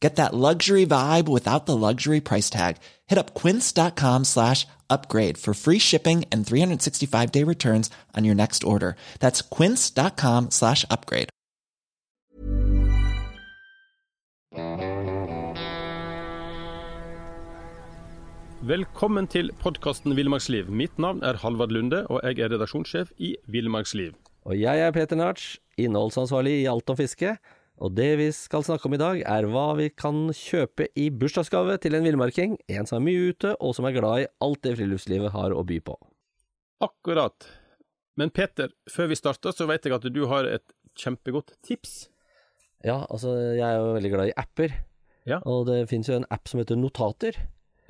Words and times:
Get 0.00 0.16
that 0.16 0.34
luxury 0.34 0.86
vibe 0.86 1.28
without 1.28 1.66
the 1.66 1.76
luxury 1.76 2.20
price 2.20 2.48
tag. 2.48 2.78
Hit 3.06 3.18
up 3.18 3.34
quince.com 3.34 4.24
slash 4.24 4.66
upgrade 4.88 5.36
for 5.36 5.54
free 5.54 5.78
shipping 5.78 6.24
and 6.32 6.46
365 6.46 7.30
day 7.30 7.44
returns 7.44 7.90
on 8.16 8.24
your 8.24 8.34
next 8.34 8.64
order. 8.64 8.96
That's 9.20 9.42
quince.com 9.42 10.50
slash 10.50 10.84
upgrade. 10.90 11.28
Velkommen 18.62 19.26
til 19.26 19.48
podkasten 19.56 20.12
Villmarksliv. 20.16 20.68
Mitt 20.68 20.98
navn 20.98 21.22
er 21.24 21.38
Halvard 21.40 21.72
Lunde, 21.72 22.02
og 22.06 22.20
jeg 22.24 22.44
er 22.44 22.52
redaksjonssjef 22.52 23.08
i 23.16 23.36
Villmarksliv. 23.48 24.12
Og 24.44 24.60
jeg 24.60 24.80
er 24.84 24.92
Peter 24.92 25.16
Narts, 25.16 25.54
innholdsansvarlig 25.80 26.58
i 26.60 26.66
Alt 26.68 26.92
om 26.92 26.98
fiske. 26.98 27.38
Og 27.80 27.94
det 27.96 28.10
vi 28.20 28.26
skal 28.36 28.64
snakke 28.66 28.88
om 28.88 28.94
i 28.94 29.00
dag, 29.00 29.22
er 29.24 29.46
hva 29.48 29.70
vi 29.78 29.88
kan 29.88 30.28
kjøpe 30.36 30.90
i 31.00 31.06
bursdagsgave 31.08 31.78
til 31.80 31.96
en 31.96 32.04
villmarking. 32.04 32.58
En 32.68 32.88
som 32.88 32.98
er 32.98 33.06
mye 33.06 33.30
ute, 33.32 33.54
og 33.56 33.72
som 33.76 33.88
er 33.88 33.96
glad 33.96 34.24
i 34.24 34.28
alt 34.44 34.60
det 34.66 34.74
friluftslivet 34.76 35.32
har 35.32 35.56
å 35.56 35.64
by 35.64 35.78
på. 35.86 35.96
Akkurat. 36.84 37.48
Men 38.20 38.32
Peter, 38.36 38.74
før 38.90 39.08
vi 39.12 39.16
starter, 39.16 39.56
så 39.56 39.64
vet 39.70 39.88
jeg 39.88 39.96
at 39.96 40.04
du 40.12 40.22
har 40.28 40.48
et 40.48 40.76
kjempegodt 41.00 41.54
tips. 41.64 42.10
Ja, 42.84 43.06
altså, 43.08 43.32
jeg 43.56 43.64
er 43.64 43.80
jo 43.80 43.96
veldig 43.96 44.12
glad 44.12 44.32
i 44.32 44.36
apper. 44.40 44.76
Ja. 45.28 45.40
Og 45.48 45.64
det 45.68 45.86
finnes 45.88 46.08
jo 46.08 46.18
en 46.20 46.28
app 46.32 46.48
som 46.52 46.60
heter 46.60 46.76
Notater. 46.80 47.36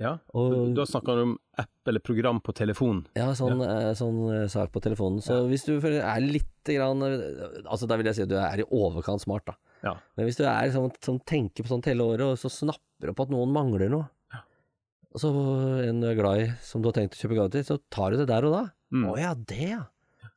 Ja, 0.00 0.14
Og- 0.32 0.74
Da 0.74 0.86
snakker 0.88 1.18
du 1.18 1.22
om 1.26 1.38
app 1.60 1.88
eller 1.90 2.00
program 2.00 2.40
på 2.40 2.54
telefon. 2.56 3.02
Ja, 3.14 3.26
sånn, 3.36 3.60
ja. 3.60 3.92
sånn 3.98 4.20
eh, 4.32 4.46
sak 4.48 4.72
på 4.72 4.80
telefonen. 4.80 5.20
Så 5.20 5.42
hvis 5.50 5.66
du 5.68 5.74
er 5.76 6.20
litt 6.24 6.46
grann, 6.64 7.02
eh, 7.04 7.60
Altså, 7.68 7.86
da 7.86 7.96
vil 8.00 8.06
jeg 8.08 8.16
si 8.16 8.22
at 8.22 8.28
du 8.32 8.36
er 8.40 8.62
i 8.62 8.64
overkant 8.64 9.20
smart, 9.20 9.44
da. 9.46 9.54
Ja. 9.84 9.94
Men 10.16 10.26
hvis 10.26 10.36
du 10.40 10.44
er 10.44 10.70
sånn 10.72 10.90
som 11.04 11.18
tenker 11.20 11.64
på 11.64 11.68
sånt 11.68 11.84
hele 11.84 12.00
året, 12.04 12.24
og 12.24 12.36
så 12.40 12.48
snapper 12.50 13.10
opp 13.12 13.20
at 13.20 13.28
noen 13.30 13.52
mangler 13.52 13.88
noe, 13.92 14.08
og 15.12 15.18
så 15.20 15.30
en 15.88 16.00
du 16.00 16.06
er 16.06 16.14
glad 16.14 16.38
i, 16.44 16.50
som 16.62 16.80
du 16.82 16.86
har 16.88 16.94
tenkt 16.94 17.16
å 17.16 17.20
kjøpe 17.24 17.34
gave 17.36 17.50
til, 17.50 17.64
så 17.66 17.78
tar 17.90 18.12
du 18.12 18.20
det 18.20 18.28
der 18.30 18.44
og 18.46 18.52
da. 18.54 18.62
Mm. 18.94 19.06
Å 19.10 19.18
ja, 19.18 19.34
det 19.34 19.68
ja. 19.70 19.84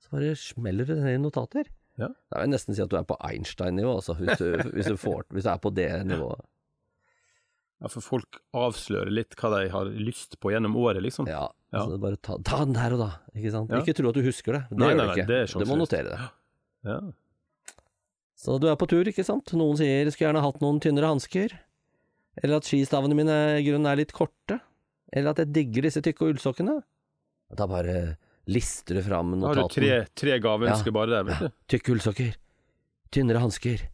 Så 0.02 0.10
bare 0.16 0.34
smeller 0.36 0.86
du 0.88 0.96
det 0.96 1.04
ned 1.04 1.20
i 1.20 1.22
notater. 1.22 1.68
Ja. 2.00 2.08
Da 2.10 2.40
vil 2.42 2.48
jeg 2.50 2.54
nesten 2.56 2.76
si 2.76 2.82
at 2.82 2.90
du 2.90 2.98
er 2.98 3.06
på 3.06 3.18
Einstein-nivå, 3.22 3.94
altså, 4.02 4.16
hvis, 4.18 4.40
hvis, 4.74 4.90
hvis 4.90 5.44
du 5.46 5.50
er 5.52 5.62
på 5.62 5.74
det 5.78 5.92
nivået. 6.10 6.42
Ja, 7.84 7.90
For 7.92 8.00
folk 8.06 8.38
avslører 8.56 9.12
litt 9.12 9.36
hva 9.36 9.50
de 9.60 9.66
har 9.74 9.90
lyst 10.00 10.38
på 10.40 10.54
gjennom 10.54 10.76
året, 10.80 11.04
liksom. 11.04 11.28
Ja, 11.28 11.50
Ja. 11.74 11.82
altså 11.84 12.00
bare 12.00 12.16
ta, 12.24 12.38
ta 12.46 12.62
den 12.64 12.74
der 12.78 12.94
og 12.96 13.00
da, 13.02 13.10
ikke 13.36 13.52
sant. 13.52 13.70
Ja. 13.74 13.82
Ikke 13.84 13.96
tro 13.98 14.08
at 14.10 14.16
du 14.16 14.22
husker 14.24 14.54
det. 14.56 14.62
Det 14.70 14.78
Nei, 14.80 14.88
gjør 14.94 14.98
nei, 15.02 15.06
nei, 15.10 15.16
ikke. 15.18 15.28
det 15.28 15.40
er 15.42 15.60
du 15.60 15.66
må 15.68 15.78
notere 15.82 16.14
det. 16.14 16.20
Ja. 16.88 17.00
Så 18.40 18.58
du 18.60 18.68
er 18.72 18.76
på 18.80 18.88
tur, 18.92 19.04
ikke 19.08 19.24
sant? 19.26 19.52
Noen 19.56 19.78
sier 19.80 20.06
'skulle 20.12 20.32
gjerne 20.32 20.42
hatt 20.44 20.60
noen 20.62 20.80
tynnere 20.80 21.08
hansker', 21.12 21.54
eller 22.44 22.56
at 22.58 22.64
skistavene 22.68 23.16
mine 23.16 23.36
i 23.60 23.64
grunnen 23.64 23.88
er 23.92 23.96
litt 24.00 24.12
korte, 24.14 24.60
eller 25.12 25.30
at 25.32 25.38
jeg 25.44 25.54
digger 25.54 25.82
disse 25.84 26.02
tykke 26.02 26.28
ullsokkene. 26.34 26.82
Da 27.56 27.68
bare 27.68 28.18
lister 28.48 28.96
du 28.96 29.02
fram 29.02 29.40
Da 29.40 29.48
har 29.48 29.56
du 29.56 29.68
tre, 29.70 30.06
tre 30.16 30.40
gaveønsker 30.40 30.88
Ja. 30.88 30.92
bare 30.92 31.08
der, 31.08 31.24
vet 31.24 31.40
du. 31.40 31.50
Tykke 31.78 31.92
ullsokker, 31.96 32.36
tynnere 33.12 33.40
hansker 33.40 33.88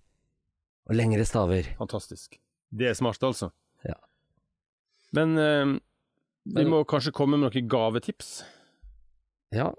og 0.90 0.96
lengre 0.96 1.26
staver. 1.26 1.64
Fantastisk. 1.78 2.38
Det 2.74 2.88
er 2.90 2.94
smart, 2.94 3.20
altså. 3.22 3.52
Ja. 3.88 3.96
Men 5.16 5.38
eh, 5.38 5.76
vi 6.56 6.66
må 6.70 6.84
kanskje 6.90 7.14
komme 7.16 7.38
med 7.40 7.48
noen 7.54 7.70
gavetips. 7.72 8.42
Ja. 9.56 9.72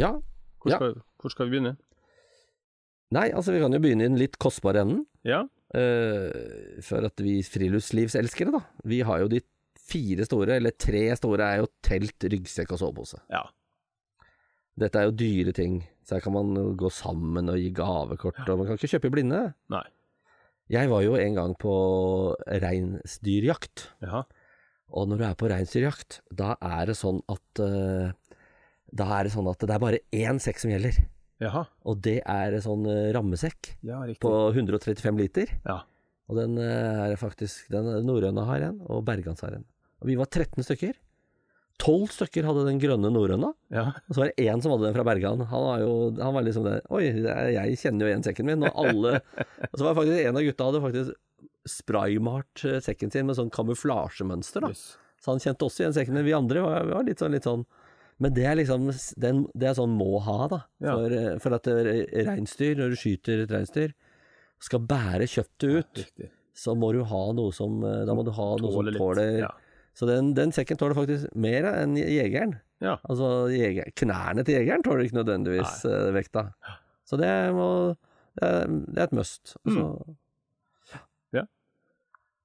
Ja. 0.00 0.14
Hvor 0.62 0.70
Ja. 0.72 0.78
skal, 0.80 0.96
hvor 1.22 1.30
skal 1.34 1.46
vi 1.48 1.56
begynne? 1.56 1.76
Nei, 3.14 3.28
altså 3.30 3.52
vi 3.54 3.60
kan 3.62 3.72
jo 3.72 3.78
begynne 3.78 4.02
i 4.06 4.08
den 4.10 4.18
litt 4.18 4.38
kostbare 4.42 4.82
enden. 4.82 5.04
Ja? 5.26 5.44
Eh, 5.74 6.80
for 6.82 7.06
at 7.06 7.20
vi 7.22 7.38
friluftslivselskere, 7.46 8.50
da. 8.54 8.60
Vi 8.84 9.00
har 9.06 9.20
jo 9.22 9.28
de 9.30 9.40
fire 9.86 10.24
store, 10.26 10.56
eller 10.58 10.74
tre 10.74 11.04
store, 11.14 11.46
er 11.46 11.60
jo 11.62 11.68
telt, 11.86 12.18
ryggsekk 12.26 12.72
og 12.74 12.80
sovepose. 12.82 13.20
Ja. 13.30 13.44
Dette 14.76 14.98
er 15.00 15.06
jo 15.08 15.14
dyre 15.16 15.54
ting, 15.56 15.78
så 16.04 16.16
her 16.18 16.24
kan 16.24 16.34
man 16.34 16.50
jo 16.58 16.72
gå 16.76 16.90
sammen 16.92 17.48
og 17.48 17.56
gi 17.56 17.70
gavekort, 17.72 18.42
og 18.48 18.58
man 18.58 18.66
kan 18.66 18.76
ikke 18.76 18.90
kjøpe 18.96 19.08
i 19.08 19.14
blinde. 19.14 19.42
Nei. 19.72 19.84
Jeg 20.72 20.88
var 20.90 21.02
jo 21.04 21.14
en 21.14 21.34
gang 21.36 21.52
på 21.62 21.72
reinsdyrjakt, 22.48 23.88
Ja. 24.02 24.24
og 24.90 25.08
når 25.08 25.18
du 25.18 25.24
er 25.24 25.34
på 25.38 25.48
reinsdyrjakt, 25.50 26.20
da 26.34 26.56
er 26.60 26.86
det 26.86 26.96
sånn 26.98 27.22
at 27.28 27.60
uh, 27.62 28.12
Da 28.96 29.06
er 29.18 29.24
det 29.26 29.32
sånn 29.34 29.48
at 29.50 29.58
det 29.58 29.70
er 29.74 29.82
bare 29.82 29.98
én 30.14 30.38
sekk 30.38 30.58
som 30.62 30.70
gjelder, 30.70 30.94
Jaha. 31.42 31.64
og 31.84 32.00
det 32.00 32.20
er 32.24 32.54
sånn 32.62 32.86
eh, 32.86 33.12
rammesekk 33.12 33.72
Ja, 33.84 33.98
på 34.22 34.30
135 34.54 35.18
liter. 35.18 35.50
Ja. 35.66 35.80
Og 36.30 36.36
den 36.38 36.56
eh, 36.56 37.10
er 37.10 37.16
faktisk 37.20 37.68
Den 37.68 37.84
norrøne 38.06 38.44
har 38.46 38.62
en, 38.70 38.78
og 38.88 39.04
Bergans 39.04 39.42
har 39.42 39.52
en. 39.58 39.64
Og 40.00 40.06
vi 40.08 40.16
var 40.16 40.26
13 40.30 40.62
stykker. 40.64 40.94
12 41.82 42.08
stykker 42.14 42.46
hadde 42.48 42.62
den 42.66 42.78
grønne 42.80 43.10
norrøna, 43.12 43.50
Ja. 43.70 43.82
og 44.08 44.14
så 44.16 44.22
var 44.22 44.30
det 44.32 44.46
én 44.48 44.62
som 44.64 44.72
hadde 44.72 44.86
den 44.88 44.94
fra 44.96 45.04
Bergan. 45.04 45.42
Han 45.50 45.64
var 45.66 45.80
jo 45.84 45.92
han 46.16 46.34
var 46.34 46.42
liksom 46.46 46.64
det 46.64 46.80
Oi, 46.90 47.02
jeg 47.52 47.76
kjenner 47.82 48.06
jo 48.06 48.10
igjen 48.12 48.24
sekken 48.24 48.46
min. 48.48 48.64
Og 48.64 48.72
alle 48.86 49.20
Og 49.70 49.76
så 49.76 49.84
var 49.84 49.90
det 49.92 49.98
faktisk 50.00 50.22
en 50.30 50.36
av 50.40 50.46
gutta 50.46 50.68
hadde 50.70 50.80
faktisk 50.86 51.18
spraymalt 51.68 52.64
eh, 52.64 52.78
sekken 52.84 53.10
sin 53.12 53.26
med 53.28 53.36
sånn 53.38 53.50
kamuflasjemønster, 53.54 54.64
da. 54.64 54.70
Yes. 54.72 54.96
Så 55.20 55.32
han 55.34 55.42
kjente 55.42 55.66
også 55.66 55.82
igjen 55.84 55.96
sekken, 55.96 56.14
men 56.16 56.26
vi 56.28 56.34
andre 56.36 56.62
var, 56.62 56.86
var 56.92 57.06
litt 57.08 57.18
sånn 57.22 57.34
litt 57.34 57.46
sånn 57.48 57.64
Men 58.22 58.32
det 58.36 58.44
er 58.48 58.56
liksom 58.56 58.86
den, 59.20 59.42
Det 59.52 59.66
er 59.68 59.74
sånn 59.76 59.92
må 59.98 60.18
ha, 60.24 60.46
da. 60.48 60.60
Ja. 60.80 60.94
For, 60.96 61.12
eh, 61.18 61.38
for 61.42 61.56
at 61.58 61.66
eh, 61.68 62.06
reinsdyr, 62.28 62.76
når 62.78 62.94
du 62.94 62.96
skyter 63.00 63.42
et 63.44 63.52
reinsdyr, 63.52 63.92
skal 64.64 64.80
bære 64.88 65.26
kjøttet 65.28 65.68
ut 65.68 66.04
ja, 66.16 66.30
så 66.56 66.72
må 66.78 66.88
du 66.96 67.02
ha 67.04 67.22
noe 67.36 67.52
som 67.52 67.82
Da 67.84 68.14
må 68.16 68.22
du 68.24 68.30
ha 68.32 68.46
noe 68.56 68.70
som 68.72 68.78
Tåler 68.80 68.94
litt. 68.94 69.02
tåler 69.02 69.38
Ja. 69.44 69.50
Så 69.96 70.08
den, 70.08 70.34
den 70.36 70.52
sekken 70.52 70.76
tåler 70.76 70.96
faktisk 70.98 71.30
mer 71.38 71.70
enn 71.70 71.96
jegeren. 71.96 72.58
Ja. 72.84 72.98
Altså 73.08 73.48
jeger, 73.48 73.88
knærne 73.96 74.44
til 74.44 74.58
jegeren 74.58 74.84
tåler 74.84 75.06
ikke 75.06 75.22
nødvendigvis 75.22 75.86
uh, 75.88 76.10
vekta. 76.12 76.50
Så 77.08 77.16
det 77.20 77.32
må 77.56 77.68
det 78.36 78.44
er, 78.44 78.66
det 78.68 79.00
er 79.00 79.08
et 79.08 79.16
must. 79.16 79.54
Mm. 79.64 80.16
Ja. 81.32 81.46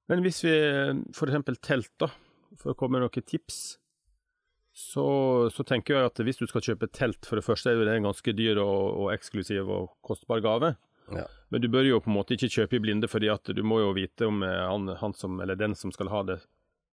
Men 0.08 0.24
hvis 0.24 0.40
vi 0.46 0.54
eksempel 0.56 1.58
telt, 1.60 1.92
da, 2.00 2.08
for 2.56 2.72
å 2.72 2.78
komme 2.78 2.96
med 2.96 3.04
noen 3.04 3.28
tips, 3.28 3.60
så, 4.72 5.04
så 5.52 5.66
tenker 5.68 5.98
jeg 5.98 6.08
at 6.08 6.22
hvis 6.24 6.40
du 6.40 6.46
skal 6.48 6.64
kjøpe 6.64 6.88
telt, 6.96 7.28
for 7.28 7.36
det 7.36 7.44
første 7.44 7.74
er 7.74 7.84
det 7.84 7.98
en 7.98 8.08
ganske 8.08 8.32
dyr 8.32 8.62
og, 8.62 9.04
og 9.04 9.12
eksklusiv 9.12 9.68
og 9.68 9.92
kostbar 10.00 10.40
gave. 10.44 10.72
Ja. 11.12 11.26
Men 11.52 11.60
du 11.60 11.68
bør 11.68 11.84
jo 11.84 12.00
på 12.00 12.08
en 12.08 12.16
måte 12.16 12.38
ikke 12.38 12.48
kjøpe 12.54 12.78
i 12.78 12.82
blinde, 12.86 13.10
fordi 13.10 13.28
at 13.28 13.52
du 13.52 13.60
må 13.66 13.82
jo 13.82 13.92
vite 13.92 14.30
om 14.30 14.40
eh, 14.46 14.62
han, 14.64 14.88
han 14.96 15.12
som, 15.18 15.36
eller 15.44 15.58
den 15.60 15.76
som 15.76 15.92
skal 15.92 16.08
ha 16.08 16.22
det, 16.30 16.38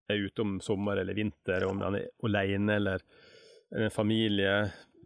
er 0.09 0.25
ute 0.27 0.43
om 0.45 0.59
sommer 0.63 0.99
eller 1.01 1.17
vinter, 1.17 1.65
om 1.69 1.81
han 1.85 1.97
er 1.99 2.07
alene 2.25 2.77
eller 2.79 3.03
en 3.75 3.91
familie. 3.93 4.53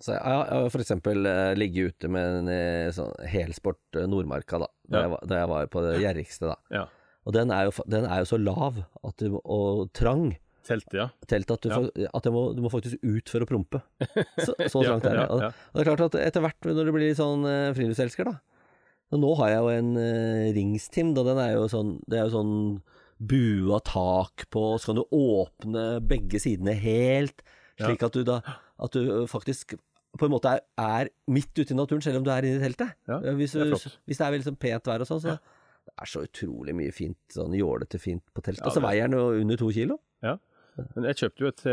Så 0.03 0.15
jeg 0.15 0.23
har 0.23 0.69
for 0.73 0.83
eksempel 0.83 1.25
eh, 1.29 1.53
ligget 1.59 1.93
ute 1.93 2.11
med 2.11 2.37
en 2.41 2.51
eh, 2.51 2.91
sånn 2.95 3.13
helsport 3.29 3.99
eh, 3.99 4.07
Nordmarka, 4.09 4.59
da. 4.63 4.69
Da, 4.83 4.97
Ja. 4.97 5.01
jeg, 5.05 5.11
var, 5.13 5.25
da 5.31 5.41
jeg 5.41 5.49
var 5.53 5.67
på 5.71 5.83
det 5.85 5.91
gjerrigste, 6.03 6.51
da. 6.51 6.55
Ja. 6.75 6.85
Og 7.23 7.35
den 7.37 7.51
er, 7.55 7.69
jo, 7.69 7.85
den 7.87 8.07
er 8.09 8.23
jo 8.23 8.27
så 8.27 8.39
lav 8.41 8.81
du, 9.19 9.27
og 9.43 9.85
trang 9.95 10.33
Teltet, 10.63 10.95
ja. 10.95 11.05
telt 11.27 11.49
at, 11.51 11.65
du, 11.67 11.71
Ja. 11.99 12.07
at 12.15 12.27
må, 12.31 12.45
du 12.55 12.61
må 12.63 12.69
faktisk 12.71 13.01
ut 13.03 13.27
for 13.31 13.43
å 13.43 13.47
prompe. 13.47 13.81
Så, 14.39 14.53
så 14.71 14.83
trangt 14.83 15.07
er 15.07 15.17
det. 15.19 15.25
Og, 15.27 15.41
og 15.43 15.75
det 15.75 15.83
er 15.83 15.89
klart 15.89 16.03
at 16.07 16.19
etter 16.21 16.43
hvert, 16.45 16.67
når 16.69 16.87
du 16.87 16.91
blir 16.95 17.09
litt 17.09 17.19
sånn 17.19 17.43
friluftselsker, 17.75 18.31
da 18.31 18.37
nå 19.13 19.29
har 19.37 19.51
jeg 19.51 19.59
jo 19.61 19.71
en 19.73 19.89
uh, 19.99 20.51
Ringstim, 20.55 21.13
da 21.13 21.21
den 21.27 21.37
er 21.41 21.51
jo 21.53 21.67
sånn 21.69 21.89
Det 22.09 22.17
er 22.17 22.23
jo 22.27 22.33
sånn 22.33 22.53
bua 23.29 23.79
tak 23.85 24.45
på, 24.53 24.63
så 24.81 24.91
kan 24.91 24.99
du 25.01 25.17
åpne 25.17 25.85
begge 26.07 26.41
sidene 26.41 26.75
helt, 26.79 27.43
slik 27.79 28.03
at 28.05 28.15
du 28.15 28.23
da 28.27 28.41
At 28.83 28.95
du 28.95 29.25
faktisk 29.29 29.75
på 30.17 30.27
en 30.27 30.33
måte 30.33 30.49
er, 30.51 30.61
er 30.77 31.09
midt 31.31 31.55
ute 31.57 31.73
i 31.73 31.77
naturen, 31.77 32.01
selv 32.03 32.19
om 32.19 32.25
du 32.25 32.31
er 32.33 32.45
inne 32.45 32.59
i 32.59 32.63
teltet. 32.63 32.93
Ja, 33.09 33.19
hvis, 33.37 33.53
det 33.55 33.69
du- 33.69 33.75
flott. 33.77 33.97
hvis 34.05 34.19
det 34.19 34.27
er 34.27 34.45
sånn 34.45 34.59
pent 34.59 34.89
vær 34.89 35.01
og 35.01 35.09
sånn, 35.09 35.21
så 35.23 35.35
det 35.37 35.93
er 35.99 36.09
så 36.09 36.23
utrolig 36.25 36.75
mye 36.75 36.93
fint, 36.95 37.17
sånn 37.33 37.55
jålete 37.57 37.99
fint 38.01 38.23
på 38.33 38.43
teltet. 38.45 38.65
Ja, 38.65 38.73
så 38.75 38.83
veier 38.83 39.07
den 39.09 39.17
jo 39.17 39.41
under 39.41 39.57
to 39.57 39.71
kilo. 39.73 39.99
Ja. 40.23 40.37
Men 40.95 41.05
jeg 41.09 41.19
kjøpte 41.21 41.43
jo 41.43 41.49
et, 41.51 41.63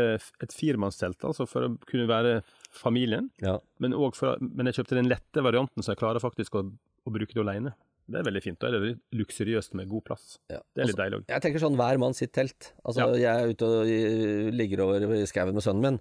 et 0.45 0.53
firemannstelt, 0.53 1.23
altså 1.25 1.47
for 1.49 1.65
å 1.65 1.69
kunne 1.89 2.07
være 2.09 2.41
familien. 2.75 3.31
Ja. 3.41 3.57
Men, 3.81 3.95
for, 4.17 4.37
men 4.41 4.69
jeg 4.69 4.77
kjøpte 4.79 4.97
den 4.99 5.09
lette 5.09 5.43
varianten, 5.45 5.81
så 5.81 5.93
jeg 5.93 6.01
klarer 6.01 6.21
faktisk 6.21 6.57
å, 6.59 6.65
å 6.69 7.13
bruke 7.13 7.33
det 7.33 7.41
alene. 7.41 7.73
Det 8.07 8.19
er 8.19 8.25
veldig 8.27 8.41
fint. 8.43 8.59
Da 8.59 8.67
er 8.71 8.77
det 8.79 8.91
luksuriøst 9.15 9.75
med 9.77 9.89
god 9.91 10.03
plass. 10.09 10.37
Ja. 10.51 10.59
Det 10.75 10.83
er 10.83 10.89
litt 10.89 10.95
Altså, 10.95 11.01
deilig 11.03 11.19
òg. 11.19 11.25
Jeg 11.31 11.43
tenker 11.45 11.63
sånn 11.63 11.77
hver 11.79 11.99
mann 12.01 12.15
sitt 12.17 12.33
telt. 12.35 12.71
Altså, 12.83 13.07
jeg 13.21 13.29
er 13.31 13.51
ute 13.53 13.67
og 13.69 14.55
ligger 14.57 14.83
over 14.87 15.05
i 15.19 15.25
skauen 15.29 15.53
med 15.55 15.63
sønnen 15.65 15.85
min. 15.85 15.99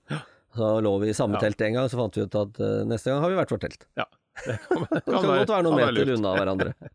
Så 0.56 0.70
lå 0.82 0.94
vi 1.05 1.12
i 1.12 1.14
samme 1.14 1.38
Ja. 1.38 1.44
telt 1.47 1.61
en 1.62 1.76
gang, 1.79 1.88
så 1.88 2.00
fant 2.00 2.17
vi 2.17 2.25
ut 2.26 2.35
at 2.35 2.58
uh, 2.58 2.82
neste 2.88 3.12
gang 3.12 3.20
har 3.23 3.31
vi 3.31 3.37
hvert 3.38 3.52
vårt 3.55 3.67
telt. 3.69 3.87
Ja. 4.00 4.06
Det 4.47 4.56
kan, 4.67 4.87
Det 4.91 5.05
kan 5.05 5.26
godt 5.29 5.52
være 5.52 5.62
noen 5.67 5.79
meter 5.79 6.14
unna 6.17 6.32
hverandre. 6.38 6.73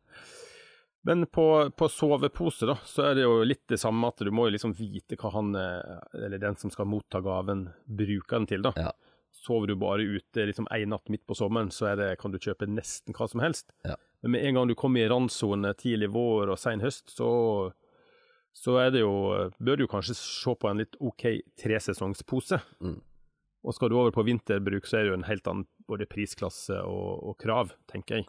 Men 1.06 1.26
på, 1.30 1.70
på 1.78 1.88
sovepose, 1.94 2.66
da, 2.66 2.76
så 2.90 3.04
er 3.12 3.16
det 3.20 3.26
jo 3.28 3.44
litt 3.46 3.62
det 3.70 3.78
samme 3.78 4.10
at 4.10 4.24
du 4.26 4.32
må 4.34 4.48
jo 4.48 4.56
liksom 4.56 4.72
vite 4.74 5.14
hva 5.22 5.30
han, 5.36 5.52
eh, 5.54 6.00
eller 6.26 6.42
den 6.42 6.58
som 6.58 6.72
skal 6.74 6.88
motta 6.90 7.22
gaven, 7.22 7.68
bruker 7.86 8.40
den 8.40 8.48
til, 8.50 8.64
da. 8.66 8.72
Ja. 8.76 8.90
Sover 9.46 9.70
du 9.70 9.76
bare 9.78 10.02
ute 10.02 10.48
liksom 10.50 10.66
en 10.74 10.90
natt 10.96 11.12
midt 11.14 11.22
på 11.30 11.38
sommeren, 11.38 11.70
så 11.70 11.92
er 11.92 12.00
det, 12.02 12.08
kan 12.24 12.34
du 12.34 12.40
kjøpe 12.42 12.66
nesten 12.66 13.14
hva 13.14 13.28
som 13.30 13.44
helst. 13.46 13.70
Ja. 13.86 14.00
Men 14.26 14.32
med 14.34 14.46
en 14.50 14.56
gang 14.58 14.68
du 14.68 14.74
kommer 14.74 15.04
i 15.04 15.10
randsone 15.10 15.70
tidlig 15.78 16.08
vår 16.10 16.50
og 16.50 16.58
sen 16.58 16.82
høst, 16.82 17.12
så, 17.14 17.28
så 18.58 18.80
er 18.82 18.96
det 18.96 19.04
jo, 19.04 19.12
bør 19.62 19.78
du 19.78 19.86
kanskje 19.86 20.16
se 20.18 20.56
på 20.58 20.72
en 20.72 20.82
litt 20.82 20.98
OK 20.98 21.28
tresesongspose. 21.62 22.58
Mm. 22.82 23.04
Og 23.66 23.78
skal 23.78 23.94
du 23.94 24.00
over 24.00 24.10
på 24.16 24.26
vinterbruk, 24.26 24.90
så 24.90 24.98
er 24.98 25.06
det 25.06 25.12
jo 25.12 25.20
en 25.20 25.28
helt 25.30 25.46
annen 25.52 25.68
både 25.86 26.08
prisklasse 26.10 26.74
og, 26.90 27.22
og 27.22 27.38
krav, 27.38 27.76
tenker 27.94 28.18
jeg. 28.24 28.28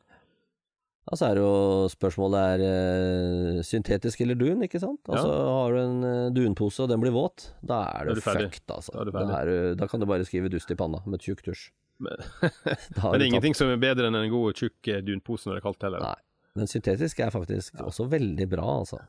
Ja, 1.07 1.17
så 1.17 1.31
er 1.31 1.39
det 1.39 1.47
jo 1.47 1.89
spørsmålet 1.89 2.45
er 2.45 3.57
uh, 3.57 3.65
syntetisk 3.65 4.21
eller 4.21 4.37
dun, 4.37 4.69
ikke 4.69 4.83
sant? 4.83 5.01
Altså 5.09 5.33
har 5.33 5.73
du 5.73 5.81
en 5.81 6.07
eh, 6.11 6.31
dunpose 6.35 6.85
og 6.85 6.93
den 6.93 7.01
blir 7.01 7.17
våt, 7.17 7.55
da 7.63 7.87
er 7.87 8.11
Da 8.11 8.13
er 8.13 8.13
du 8.13 8.21
du 8.21 8.25
fucked, 8.27 8.69
altså. 8.69 8.93
Da 8.99 9.09
du 9.09 9.15
Da, 9.17 9.27
er 9.41 9.49
du, 9.49 9.59
da 9.81 9.89
kan 9.89 10.05
du 10.05 10.11
bare 10.13 10.29
skrive 10.29 10.53
dust 10.53 10.69
i 10.69 10.77
panna 10.77 11.01
med 11.09 11.25
tjukk 11.25 11.41
tusj. 11.47 11.71
Men, 12.03 12.21
men 12.43 13.17
det 13.17 13.23
er 13.23 13.29
ingenting 13.31 13.57
som 13.57 13.71
er 13.73 13.81
bedre 13.81 14.11
enn 14.11 14.19
en 14.19 14.33
god, 14.33 14.57
tjukk 14.59 14.91
eh, 14.93 15.03
dunpose 15.05 15.49
når 15.49 15.57
det 15.57 15.63
er 15.63 15.67
kaldt 15.69 15.87
heller. 15.87 16.05
Nei. 16.05 16.19
Men 16.57 16.71
syntetisk 16.71 17.21
er 17.21 17.33
faktisk 17.35 17.81
også 17.85 18.07
veldig 18.13 18.49
bra, 18.49 18.67
altså. 18.81 19.03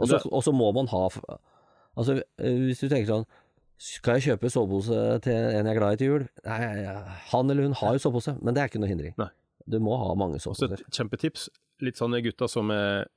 Og 0.00 0.42
så 0.44 0.52
må 0.54 0.70
man 0.72 0.88
ha 0.92 1.06
Altså, 1.98 2.20
eh, 2.38 2.58
hvis 2.68 2.80
du 2.80 2.86
tenker 2.88 3.08
sånn 3.10 3.24
Skal 3.82 4.16
jeg 4.16 4.30
kjøpe 4.30 4.50
sovepose 4.52 5.00
til 5.24 5.34
en 5.34 5.66
jeg 5.66 5.74
er 5.74 5.80
glad 5.80 5.96
i 5.96 6.00
til 6.00 6.12
jul? 6.12 6.26
Nei, 6.46 6.58
han 7.32 7.52
eller 7.52 7.66
hun 7.66 7.76
har 7.80 7.96
jo 7.96 8.02
sovepose, 8.04 8.36
men 8.40 8.56
det 8.56 8.62
er 8.62 8.70
ikke 8.70 8.82
noe 8.82 8.90
hindring. 8.90 9.14
Nei. 9.20 9.30
Du 9.70 9.78
må 9.82 9.96
ha 10.00 10.12
mange 10.18 10.40
soveposer. 10.42 10.80
et 10.80 10.96
kjempetips. 10.96 11.48
Litt 11.84 12.00
sånne 12.00 12.20
gutter 12.24 12.50
som 12.50 12.70
er 12.74 13.08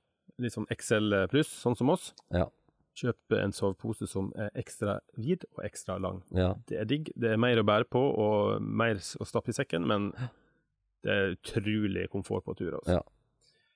litt 0.41 0.55
sånn 0.55 0.67
XL 0.73 1.25
pluss, 1.31 1.51
sånn 1.61 1.77
som 1.77 1.91
oss. 1.93 2.11
Ja. 2.33 2.47
Kjøp 2.93 3.33
en 3.39 3.51
sovepose 3.55 4.05
som 4.07 4.27
er 4.37 4.51
ekstra 4.59 4.99
vid 5.17 5.45
og 5.55 5.63
ekstra 5.65 5.95
lang. 5.97 6.19
Ja. 6.37 6.51
Det 6.69 6.77
er 6.77 6.85
digg. 6.85 7.09
Det 7.17 7.31
er 7.33 7.39
mer 7.41 7.57
å 7.57 7.65
bære 7.65 7.87
på 7.89 8.01
og 8.21 8.61
mer 8.61 8.99
å 9.01 9.25
stappe 9.25 9.49
i 9.49 9.57
sekken, 9.57 9.87
men 9.89 10.11
det 11.03 11.11
er 11.11 11.33
utrolig 11.33 12.05
komfort 12.13 12.45
på 12.45 12.53
tur. 12.59 12.75
Altså. 12.77 12.99
Ja. 12.99 13.01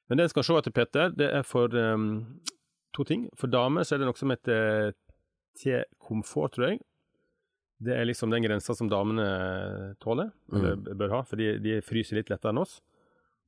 Men 0.07 0.17
det 0.21 0.27
jeg 0.27 0.35
skal 0.35 0.45
se 0.47 0.57
etter, 0.61 0.71
Peter, 0.77 1.09
det 1.17 1.31
er 1.33 1.41
for 1.43 1.73
um, 1.75 2.05
to 2.95 3.03
ting. 3.09 3.25
For 3.35 3.49
damer 3.51 3.83
så 3.83 3.95
er 3.97 4.03
det 4.03 4.07
noe 4.11 4.15
som 4.21 4.31
heter 4.31 4.93
T-komfort, 5.57 6.53
tror 6.55 6.69
jeg. 6.71 6.79
Det 7.83 7.93
er 7.93 8.07
liksom 8.09 8.31
den 8.33 8.45
grensa 8.45 8.73
som 8.77 8.89
damene 8.89 9.95
tåler, 10.01 10.31
eller 10.53 10.75
Mm. 10.77 10.97
bør 10.97 11.09
ha, 11.13 11.23
for 11.23 11.35
de, 11.37 11.57
de 11.61 11.81
fryser 11.81 12.17
litt 12.17 12.29
lettere 12.29 12.49
enn 12.53 12.61
oss. 12.63 12.79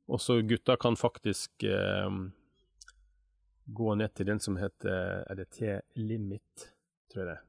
Og 0.10 0.20
så 0.22 0.40
gutter 0.46 0.78
kan 0.82 0.96
faktisk 0.98 1.64
eh, 1.64 2.10
gå 3.74 3.96
ned 4.00 4.14
til 4.18 4.26
den 4.26 4.40
som 4.40 4.56
heter 4.58 5.24
Er 5.30 5.36
det 5.36 5.50
T-limit, 5.56 6.70
tror 7.12 7.26
jeg 7.26 7.30
det 7.36 7.40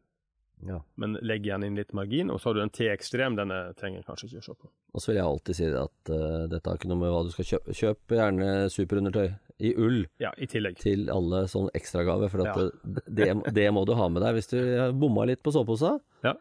ja. 0.68 0.76
Men 1.00 1.14
legg 1.24 1.46
igjen 1.46 1.62
inn 1.64 1.74
litt 1.78 1.92
margin. 1.96 2.28
Og 2.30 2.36
så 2.40 2.48
har 2.50 2.54
du 2.58 2.60
en 2.60 2.68
T-ekstrem, 2.74 3.32
denne 3.38 3.72
trenger 3.80 3.98
jeg 4.02 4.06
kanskje 4.10 4.26
ikke 4.28 4.40
å 4.42 4.44
se 4.44 4.52
på. 4.60 4.66
Og 4.92 5.00
så 5.00 5.08
vil 5.08 5.16
jeg 5.16 5.24
alltid 5.30 5.54
si 5.56 5.64
at 5.72 6.10
uh, 6.12 6.44
dette 6.52 6.68
har 6.68 6.76
ikke 6.76 6.90
noe 6.90 7.00
med 7.00 7.08
hva 7.14 7.22
du 7.24 7.30
skal 7.32 7.46
kjøpe. 7.48 7.72
Kjøp 7.78 8.12
gjerne 8.18 8.48
superundertøy 8.74 9.28
i 9.64 9.70
ull 9.80 10.02
Ja, 10.20 10.30
i 10.36 10.44
tillegg. 10.50 10.76
til 10.82 11.08
alle 11.12 11.46
sånn 11.48 11.70
ekstragave, 11.76 12.28
for 12.32 12.38
Ja. 12.44 12.52
det, 12.84 13.02
det, 13.08 13.28
det 13.56 13.68
må 13.72 13.86
du 13.88 13.94
ha 13.96 14.08
med 14.12 14.20
deg. 14.26 14.34
Hvis 14.36 14.50
du 14.52 14.58
har 14.82 14.92
bomma 14.92 15.24
litt 15.32 15.40
på 15.44 15.52
soveposa, 15.56 15.94
Ja. 16.26 16.34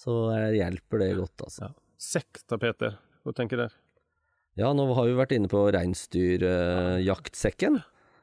så 0.00 0.12
hjelper 0.56 0.96
det 1.04 1.10
godt, 1.20 1.36
altså. 1.44 1.68
Ja. 1.68 1.72
Sekktapeter. 2.00 2.96
Hva 3.24 3.32
tenker 3.36 3.56
du 3.60 3.62
der? 3.66 3.74
Ja, 4.56 4.72
nå 4.72 4.88
har 4.96 5.04
vi 5.04 5.12
vært 5.20 5.36
inne 5.36 5.52
på 5.52 5.66
reinsdyrjaktsekken. 5.76 7.76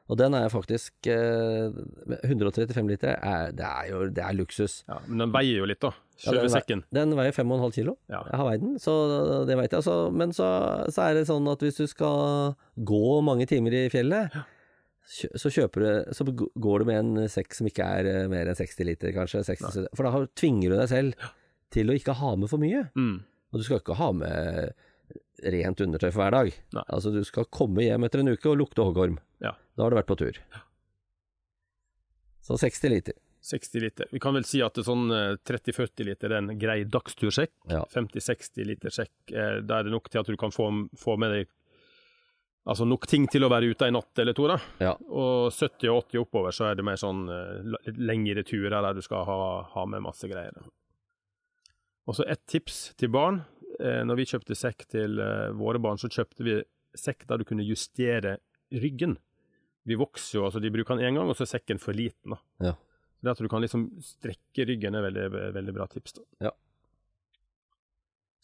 Og 0.08 0.18
den 0.20 0.34
er 0.36 0.50
faktisk 0.52 1.06
eh, 1.08 1.72
135 2.28 2.88
liter. 2.90 3.14
Er, 3.24 3.52
det 3.56 3.64
er 3.64 3.86
jo 3.88 4.00
det 4.12 4.20
er 4.24 4.34
luksus. 4.36 4.82
Ja, 4.88 4.98
Men 5.08 5.22
den 5.24 5.32
veier 5.32 5.62
jo 5.62 5.68
litt, 5.70 5.80
da. 5.80 5.92
Ja, 6.20 6.30
den 6.30 6.40
Selve 6.44 6.50
sekken. 6.52 6.82
Den 6.94 7.14
veier 7.16 7.32
5,5 7.32 7.72
kilo. 7.78 7.96
Ja. 8.12 8.20
Jeg 8.28 8.36
har 8.40 8.48
veid 8.50 8.60
den, 8.66 8.74
så 8.82 8.92
det 9.48 9.56
veit 9.58 9.72
jeg. 9.72 9.86
Så, 9.86 9.94
men 10.12 10.34
så, 10.36 10.48
så 10.92 11.06
er 11.08 11.16
det 11.18 11.24
sånn 11.30 11.48
at 11.50 11.64
hvis 11.64 11.80
du 11.80 11.86
skal 11.90 12.52
gå 12.76 13.00
mange 13.24 13.48
timer 13.50 13.74
i 13.80 13.86
fjellet, 13.92 14.36
kjø- 15.08 15.32
så 15.40 15.50
kjøper 15.52 15.84
du 15.84 16.14
Så 16.16 16.24
går 16.36 16.84
du 16.84 16.88
med 16.92 17.00
en 17.00 17.28
sekk 17.32 17.56
som 17.56 17.66
ikke 17.72 17.88
er 17.98 18.10
eh, 18.12 18.28
mer 18.30 18.52
enn 18.52 18.60
60 18.60 18.84
liter, 18.90 19.12
kanskje. 19.16 19.42
60, 19.48 19.88
for 19.96 20.04
da 20.04 20.12
har- 20.18 20.28
tvinger 20.36 20.74
du 20.74 20.78
deg 20.82 20.90
selv 20.92 21.30
til 21.74 21.88
å 21.90 21.96
ikke 21.96 22.14
ha 22.20 22.36
med 22.38 22.52
for 22.52 22.60
mye. 22.62 22.84
Mm. 22.94 23.22
Og 23.54 23.58
du 23.60 23.64
skal 23.66 23.80
ikke 23.80 23.96
ha 23.98 24.12
med 24.14 24.74
rent 25.44 25.80
undertøy 25.82 26.08
for 26.12 26.22
hver 26.22 26.32
dag. 26.32 26.54
Nei. 26.76 26.82
Altså, 26.94 27.10
du 27.12 27.20
skal 27.26 27.44
komme 27.52 27.82
hjem 27.84 28.04
etter 28.06 28.22
en 28.22 28.30
uke 28.32 28.48
og 28.52 28.60
lukte 28.60 28.84
hoggorm. 28.86 29.18
Ja. 29.44 29.52
Da 29.76 29.84
har 29.84 29.92
du 29.92 29.98
vært 29.98 30.10
på 30.10 30.16
tur. 30.20 30.40
Så 32.44 32.58
60 32.60 32.92
liter. 32.92 33.16
60 33.44 33.82
liter. 33.84 34.08
Vi 34.12 34.20
kan 34.24 34.32
vel 34.36 34.46
si 34.48 34.62
at 34.64 34.78
sånn 34.86 35.10
eh, 35.12 35.34
30-40 35.44 36.06
liter 36.08 36.32
er 36.32 36.40
en 36.40 36.54
grei 36.60 36.78
dagstursekk. 36.88 37.52
Ja. 37.72 37.82
50-60 37.92 38.68
liter 38.70 38.94
sekk, 38.94 39.12
eh, 39.32 39.58
da 39.60 39.78
er 39.80 39.88
det 39.88 39.92
nok 39.92 40.08
til 40.08 40.22
at 40.22 40.30
du 40.32 40.38
kan 40.40 40.54
få, 40.54 40.70
få 41.00 41.18
med 41.20 41.38
deg 41.38 41.52
Altså 42.64 42.86
nok 42.88 43.04
ting 43.04 43.26
til 43.28 43.44
å 43.44 43.50
være 43.52 43.68
ute 43.74 43.84
en 43.84 43.98
natt 43.98 44.20
eller 44.22 44.32
to, 44.32 44.46
da. 44.48 44.54
Ja. 44.80 44.94
Og 45.12 45.50
70 45.52 45.90
og 45.92 46.06
80 46.06 46.22
oppover, 46.22 46.54
så 46.56 46.70
er 46.70 46.78
det 46.78 46.86
mer 46.88 46.96
sånn 46.96 47.26
eh, 47.28 47.90
lengre 48.00 48.40
turer 48.48 48.78
der 48.78 48.96
du 48.96 49.02
skal 49.04 49.26
ha, 49.28 49.36
ha 49.68 49.84
med 49.84 50.00
masse 50.06 50.24
greier. 50.30 50.56
Og 52.08 52.16
så 52.16 52.24
et 52.24 52.40
tips 52.48 52.94
til 53.00 53.12
barn. 53.12 53.42
Eh, 53.76 54.00
når 54.08 54.16
vi 54.16 54.28
kjøpte 54.32 54.56
sekk 54.56 54.86
til 54.96 55.20
eh, 55.20 55.50
våre 55.60 55.82
barn, 55.82 56.00
så 56.00 56.08
kjøpte 56.08 56.46
vi 56.46 56.56
sekk 56.96 57.26
der 57.28 57.42
du 57.42 57.46
kunne 57.48 57.68
justere 57.68 58.38
ryggen. 58.72 59.18
Vi 59.86 59.96
vokser 60.00 60.38
jo, 60.38 60.44
altså 60.48 60.60
de 60.64 60.70
bruker 60.72 60.96
den 60.96 61.04
én 61.10 61.18
gang, 61.18 61.28
og 61.28 61.36
så 61.36 61.44
er 61.44 61.50
sekken 61.58 61.80
for 61.82 61.92
liten. 61.96 62.32
da. 62.34 62.38
Ja. 62.70 62.74
Det 63.24 63.32
at 63.34 63.40
du 63.40 63.48
kan 63.48 63.62
liksom 63.64 63.86
strekke 64.04 64.66
ryggen 64.68 64.96
er 64.96 65.04
veldig, 65.06 65.26
veldig 65.56 65.74
bra 65.76 65.86
tips. 65.92 66.18
da. 66.40 66.52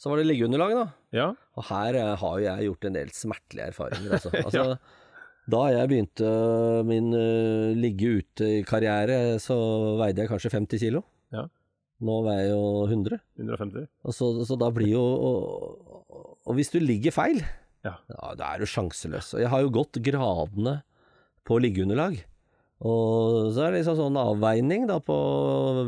Så 0.00 0.08
var 0.08 0.16
det 0.20 0.30
liggeunderlag, 0.30 0.72
da. 0.72 0.84
Ja, 1.12 1.26
Og 1.60 1.66
her 1.68 1.96
eh, 2.00 2.14
har 2.22 2.38
jo 2.40 2.44
jeg 2.46 2.66
gjort 2.70 2.86
en 2.88 2.94
del 2.96 3.10
smertelige 3.12 3.66
erfaringer, 3.74 4.16
altså. 4.16 4.32
altså 4.46 4.64
Ja. 4.70 4.80
Da 5.50 5.60
jeg 5.72 5.88
begynte 5.90 6.28
min 6.86 7.08
uh, 7.16 7.72
ligge 7.74 8.10
ute-karriere, 8.20 9.16
så 9.42 9.56
veide 9.98 10.22
jeg 10.22 10.30
kanskje 10.30 10.50
50 10.52 10.78
kilo. 10.84 11.00
Ja. 11.34 11.46
Nå 12.06 12.18
veier 12.22 12.44
jeg 12.44 12.52
jo 12.52 12.60
100. 12.86 13.18
150. 13.40 13.88
Og 14.06 14.14
så, 14.14 14.28
så 14.46 14.56
da 14.60 14.68
blir 14.76 14.92
jo 14.92 15.00
og, 15.02 16.36
og 16.46 16.54
hvis 16.54 16.70
du 16.70 16.78
ligger 16.78 17.12
feil, 17.16 17.40
Ja. 17.82 17.96
da 18.38 18.52
er 18.52 18.62
du 18.62 18.68
sjanseløs. 18.68 19.32
Og 19.34 19.42
jeg 19.42 19.50
har 19.50 19.64
jo 19.64 19.72
gått 19.74 19.98
gradene 20.04 20.76
på 21.46 21.58
liggeunderlag. 21.62 22.18
Og 22.80 23.50
så 23.52 23.66
er 23.66 23.72
det 23.74 23.82
liksom 23.82 23.98
sånn 23.98 24.16
avveining 24.16 24.86
da 24.88 24.96
på 25.04 25.16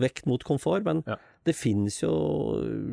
vekt 0.02 0.26
mot 0.28 0.42
komfort, 0.44 0.84
men 0.84 1.02
Ja. 1.08 1.16
det 1.44 1.54
finnes 1.56 2.00
jo 2.02 2.10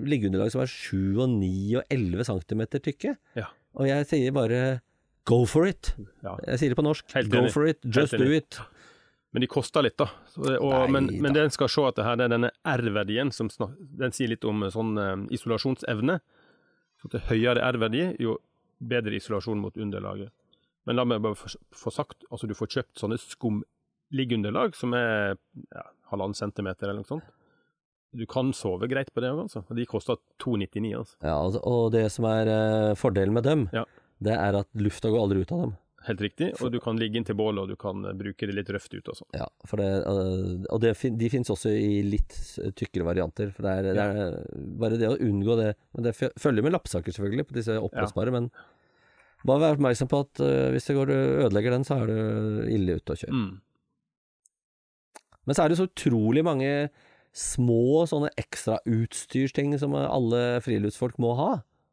liggeunderlag 0.08 0.52
som 0.54 0.62
er 0.62 0.68
7 0.72 1.20
og 1.20 1.30
9 1.30 1.76
og 1.78 1.84
11 1.92 2.24
cm 2.24 2.62
tykke. 2.80 3.18
Ja. 3.36 3.48
Og 3.76 3.88
jeg 3.88 4.06
sier 4.08 4.32
bare 4.32 4.82
go 5.26 5.46
for 5.46 5.68
it. 5.68 5.94
Ja. 6.24 6.38
Jeg 6.48 6.60
sier 6.60 6.70
det 6.70 6.78
på 6.80 6.84
norsk. 6.88 7.12
Go 7.30 7.48
for 7.50 7.68
it, 7.68 7.80
just 7.86 8.16
do 8.18 8.32
it. 8.32 8.60
Men 9.32 9.42
de 9.42 9.48
koster 9.48 9.84
litt, 9.86 9.98
da. 9.98 10.08
Og, 10.40 10.48
Nei 10.72 10.88
men, 10.90 11.08
da. 11.08 11.22
men 11.22 11.34
den 11.36 11.52
skal 11.54 11.68
se 11.70 11.84
at 11.86 11.96
det 12.00 12.06
her, 12.08 12.16
det 12.18 12.26
er 12.26 12.30
denne 12.34 12.50
R-verdien 12.66 13.30
som 13.32 13.50
snak, 13.52 13.76
den 13.78 14.12
sier 14.16 14.32
litt 14.32 14.44
om 14.48 14.64
sånn 14.74 14.98
eh, 14.98 15.28
isolasjonsevne. 15.36 16.16
Så 17.04 17.12
til 17.14 17.20
høyere 17.30 17.62
R-verdi, 17.62 18.16
jo 18.20 18.40
bedre 18.82 19.14
isolasjon 19.20 19.60
mot 19.62 19.76
underlaget. 19.78 20.32
Men 20.90 20.98
la 20.98 21.04
meg 21.06 21.22
bare 21.22 21.38
få, 21.38 21.92
sagt, 21.94 22.24
altså 22.34 22.50
du 22.50 22.56
får 22.58 22.72
kjøpt 22.74 22.98
sånne 23.04 23.20
skumliggeunderlag 23.22 24.74
som 24.78 24.96
er 24.98 25.36
ja, 25.70 25.84
halvannen 26.12 26.38
centimeter 26.38 26.90
eller 26.90 27.04
noe 27.04 27.10
sånt. 27.12 27.28
Du 28.18 28.24
kan 28.26 28.50
sove 28.58 28.88
greit 28.90 29.12
på 29.14 29.22
det 29.22 29.30
òg, 29.30 29.44
altså. 29.46 29.62
De 29.78 29.86
koster 29.86 30.18
299, 30.42 30.96
altså. 30.98 31.20
Ja, 31.22 31.36
og 31.62 31.92
det 31.94 32.08
som 32.10 32.26
er 32.26 32.50
eh, 32.50 32.94
fordelen 32.98 33.36
med 33.38 33.46
dem, 33.46 33.68
Ja. 33.76 33.84
det 34.18 34.34
er 34.34 34.58
at 34.64 34.68
lufta 34.82 35.12
går 35.14 35.22
aldri 35.28 35.44
ut 35.46 35.54
av 35.54 35.62
dem. 35.68 35.76
helt 36.08 36.22
riktig. 36.26 36.48
Og 36.64 36.72
du 36.74 36.80
kan 36.82 36.98
ligge 36.98 37.20
inntil 37.20 37.36
bålet, 37.38 37.60
og 37.62 37.68
du 37.70 37.76
kan 37.78 38.02
eh, 38.10 38.16
bruke 38.18 38.48
det 38.50 38.56
litt 38.58 38.72
røft 38.74 38.96
ut 38.98 39.12
og 39.14 39.20
sånn. 39.20 39.30
Ja, 39.38 39.46
for 39.70 39.78
det, 39.78 39.92
øh, 40.10 40.66
og 40.74 40.82
det, 40.82 40.96
de 41.22 41.30
finnes 41.30 41.54
også 41.54 41.70
i 41.76 42.02
litt 42.08 42.34
tykkere 42.80 43.06
varianter. 43.12 43.52
For 43.54 43.68
det 43.68 43.76
er, 43.78 43.94
det 43.94 44.08
er 44.10 44.42
bare 44.82 44.98
det 44.98 45.12
å 45.12 45.20
unngå 45.22 45.60
det 45.60 45.70
Men 45.94 46.08
det 46.10 46.16
følger 46.18 46.66
med 46.66 46.74
lappsaker, 46.74 47.14
selvfølgelig, 47.14 47.46
på 47.52 47.60
disse 47.62 47.78
oppblåsbare, 47.78 48.34
men 48.34 48.50
bare 49.48 49.62
vær 49.64 49.78
oppmerksom 49.78 50.10
på 50.12 50.20
at 50.26 50.42
uh, 50.44 50.70
hvis 50.74 50.90
det 50.90 50.96
går 50.98 51.12
og 51.14 51.44
ødelegger 51.46 51.72
den, 51.78 51.86
så 51.88 52.00
er 52.02 52.10
du 52.12 52.18
ille 52.76 52.98
ute 53.00 53.16
å 53.16 53.20
kjøre. 53.22 53.36
Mm. 53.36 53.62
Men 55.48 55.56
så 55.58 55.64
er 55.64 55.72
det 55.72 55.80
så 55.80 55.88
utrolig 55.88 56.44
mange 56.46 56.72
små 57.40 58.04
sånne 58.10 58.30
ekstrautstyrsting 58.42 59.76
som 59.80 59.96
alle 59.98 60.60
friluftsfolk 60.66 61.20
må 61.22 61.36
ha. 61.38 61.50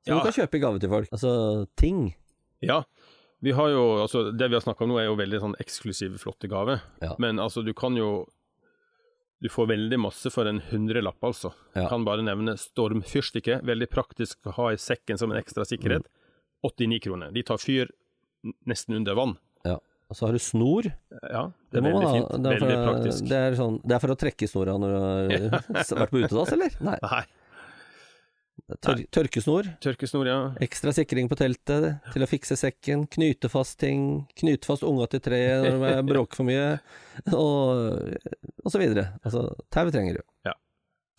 Som 0.06 0.16
Ja. 0.16 0.22
du 0.22 0.26
kan 0.30 0.36
kjøpe 0.40 0.56
i 0.58 0.62
gave 0.64 0.80
til 0.80 0.90
folk. 0.90 1.08
Altså 1.12 1.66
ting. 1.76 2.14
Ja. 2.64 2.82
Vi 3.42 3.52
har 3.52 3.68
jo, 3.68 4.00
altså 4.02 4.32
Det 4.32 4.48
vi 4.48 4.54
har 4.56 4.62
snakka 4.64 4.84
om 4.84 4.90
nå, 4.90 4.98
er 4.98 5.06
jo 5.10 5.16
veldig 5.16 5.40
sånn 5.40 5.56
eksklusive, 5.60 6.18
flotte 6.18 6.48
gaver. 6.48 6.80
Ja. 7.02 7.14
Men 7.18 7.36
altså, 7.38 7.62
du 7.64 7.72
kan 7.74 7.94
jo 7.96 8.26
Du 9.42 9.50
får 9.52 9.66
veldig 9.68 9.98
masse 10.00 10.30
for 10.32 10.46
en 10.48 10.60
hundrelapp, 10.70 11.20
altså. 11.22 11.52
Ja. 11.74 11.88
Kan 11.90 12.06
bare 12.06 12.22
nevne 12.24 12.56
stormfyrstikker. 12.56 13.60
Veldig 13.68 13.90
praktisk 13.92 14.38
å 14.48 14.54
ha 14.56 14.70
i 14.72 14.78
sekken 14.80 15.18
som 15.18 15.30
en 15.30 15.36
ekstra 15.36 15.62
sikkerhet. 15.68 16.06
89 16.66 17.02
kroner. 17.06 17.32
De 17.34 17.44
tar 17.46 17.60
fyr 17.62 17.92
nesten 18.68 18.98
under 18.98 19.16
vann. 19.18 19.36
Ja. 19.66 19.78
Og 20.06 20.18
så 20.18 20.28
har 20.28 20.36
du 20.36 20.42
snor. 20.42 20.86
Ja, 21.26 21.48
det 21.72 21.80
er 21.80 21.88
veldig 21.88 22.12
fint. 22.12 22.28
Det 22.30 22.52
er 22.52 22.60
for, 22.60 22.68
Veldig 22.68 22.84
praktisk. 22.84 23.24
Det 23.26 23.40
er, 23.40 23.56
sånn, 23.58 23.80
det 23.82 23.96
er 23.96 24.04
for 24.04 24.14
å 24.14 24.20
trekke 24.20 24.50
snora 24.50 24.76
når 24.78 24.94
du 24.94 25.00
har 25.56 25.98
vært 26.02 26.14
på 26.14 26.22
utedass, 26.22 26.54
eller? 26.54 26.78
Nei. 26.86 27.00
Nei. 27.02 27.24
Tør, 28.82 29.02
tørkesnor. 29.14 29.66
Tørkesnor, 29.84 30.26
ja. 30.26 30.38
Ekstra 30.64 30.90
sikring 30.94 31.28
på 31.30 31.36
teltet 31.38 31.88
til 32.14 32.24
å 32.24 32.28
fikse 32.30 32.56
sekken. 32.58 33.04
Knyte 33.12 33.50
fast 33.52 33.78
ting. 33.82 34.24
Knyte 34.40 34.66
fast 34.66 34.86
unga 34.86 35.06
til 35.12 35.22
treet 35.22 35.66
når 35.68 35.84
de 35.84 36.06
bråker 36.08 36.40
for 36.40 36.48
mye. 36.48 36.78
Og, 37.36 38.14
og 38.64 38.72
så 38.72 38.80
videre. 38.82 39.10
Altså, 39.22 39.44
tau 39.74 39.90
trenger 39.94 40.18
du. 40.18 40.54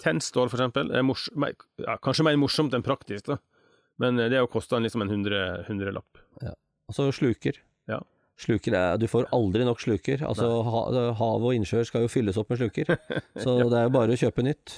Tennstål, 0.04 0.52
for 0.52 0.60
eksempel, 0.60 0.92
er 0.94 1.06
mors 1.06 1.24
ja, 1.42 1.96
kanskje 2.04 2.28
mer 2.28 2.36
morsomt 2.38 2.76
enn 2.78 2.84
praktisk, 2.86 3.32
da. 3.32 3.40
Men 4.02 4.20
eh, 4.20 4.30
det 4.30 4.38
har 4.42 4.48
kosta 4.52 4.80
liksom 4.84 5.02
en 5.06 5.10
hundrelapp. 5.14 5.68
hundrelapp. 5.70 6.22
Og 6.88 6.96
så 6.96 7.10
sluker. 7.12 7.58
Ja. 7.90 7.98
Sluker 8.40 8.76
er, 8.78 8.98
Du 9.02 9.08
får 9.10 9.26
aldri 9.34 9.66
nok 9.66 9.82
sluker. 9.82 10.22
Altså, 10.24 10.46
ha, 10.64 10.84
Hav 11.18 11.44
og 11.44 11.56
innsjøer 11.58 11.88
skal 11.90 12.06
jo 12.06 12.12
fylles 12.12 12.38
opp 12.40 12.52
med 12.54 12.62
sluker. 12.62 12.92
Så 13.44 13.58
det 13.68 13.80
er 13.80 13.88
jo 13.90 13.96
bare 13.96 14.14
å 14.14 14.20
kjøpe 14.22 14.46
nytt. 14.46 14.76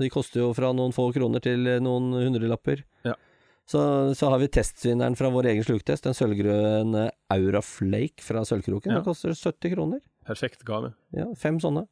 De 0.00 0.08
koster 0.10 0.40
jo 0.40 0.48
fra 0.56 0.72
noen 0.74 0.90
få 0.96 1.10
kroner 1.14 1.44
til 1.44 1.68
noen 1.84 2.08
hundrelapper. 2.16 2.82
Ja. 3.06 3.12
Så, 3.70 3.78
så 4.18 4.28
har 4.32 4.40
vi 4.42 4.48
testvinneren 4.52 5.14
fra 5.16 5.30
vår 5.32 5.46
egen 5.52 5.64
sluktest, 5.64 6.08
en 6.08 6.16
sølvgrønn 6.16 6.96
eh, 7.04 7.12
Aura 7.36 7.62
Flake 7.64 8.24
fra 8.24 8.42
Sølvkroken. 8.44 8.90
Ja. 8.92 8.98
Den 8.98 9.06
koster 9.06 9.36
70 9.36 9.72
kroner. 9.76 10.02
Perfekt 10.26 10.64
gave. 10.66 10.90
Ja, 11.14 11.28
Fem 11.38 11.60
sånne. 11.62 11.86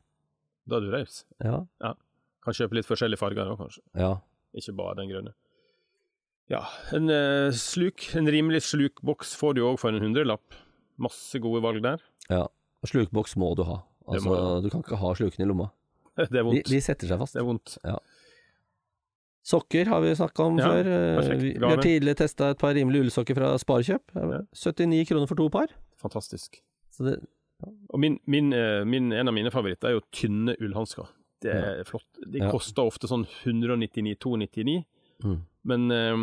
Da 0.68 0.80
er 0.80 0.84
du 0.88 0.90
raus. 0.96 1.22
Ja. 1.44 1.62
Kan 2.42 2.56
kjøpe 2.58 2.76
litt 2.80 2.88
forskjellige 2.88 3.20
farger 3.22 3.52
òg, 3.52 3.60
kanskje. 3.62 3.84
ja. 4.00 4.16
Ikke 4.52 4.74
bare 4.76 4.98
den 4.98 5.08
grønne. 5.08 5.30
Ja, 6.52 6.60
en 6.92 7.08
eh, 7.08 7.50
sluk, 7.56 8.04
en 8.18 8.28
rimelig 8.28 8.60
slukboks 8.66 9.32
får 9.40 9.54
du 9.56 9.62
òg 9.64 9.78
for 9.80 9.88
en 9.94 10.02
hundrelapp. 10.04 10.56
Masse 11.00 11.40
gode 11.42 11.62
valg 11.64 11.80
der. 11.84 12.02
ja. 12.30 12.46
Og 12.82 12.90
Slukboks 12.90 13.36
må 13.38 13.52
du 13.54 13.62
ha. 13.62 13.76
Altså, 14.10 14.26
må 14.26 14.34
du 14.34 14.64
du 14.66 14.70
kan 14.72 14.82
ikke 14.82 14.96
ha 14.98 15.12
slukene 15.14 15.44
i 15.44 15.48
lomma. 15.48 15.68
Det 16.18 16.40
er 16.40 16.42
vondt. 16.42 16.66
de 16.66 16.80
setter 16.82 17.06
seg 17.06 17.20
fast. 17.20 17.36
Det 17.36 17.40
er 17.40 17.46
vondt. 17.46 17.76
Sokker 19.46 19.86
har 19.90 20.00
vi 20.02 20.10
snakka 20.18 20.44
om 20.50 20.58
Ja, 20.58 20.66
før. 20.70 20.90
Eh, 20.90 21.14
perfekt 21.20 21.42
Vi, 21.42 21.52
vi 21.58 21.70
har 21.70 21.80
tidligere 21.82 22.18
testa 22.24 22.50
et 22.52 22.58
par 22.58 22.74
rimelige 22.74 23.06
ullsokker 23.06 23.38
fra 23.38 23.52
Sparekjøp. 23.62 24.12
Ja. 24.18 24.40
79 24.54 25.06
kroner 25.08 25.30
for 25.30 25.38
to 25.38 25.46
par. 25.54 25.70
Fantastisk. 26.02 26.58
Så 26.94 27.06
det, 27.06 27.14
Og 27.94 27.98
min, 28.02 28.18
min, 28.26 28.52
eh, 28.52 28.82
min, 28.84 29.12
en 29.14 29.30
av 29.30 29.34
mine 29.34 29.50
favoritter 29.54 29.88
er 29.92 29.96
jo 30.00 30.04
tynne 30.14 30.54
ullhansker. 30.58 31.06
Det 31.42 31.54
er 31.54 31.82
flott. 31.86 32.06
De 32.26 32.38
Ja. 32.42 32.50
koster 32.50 32.82
ofte 32.86 33.06
sånn 33.10 33.24
199-299, 33.46 34.84
mm. 35.24 35.38
Men, 35.64 35.90
eh, 35.90 36.16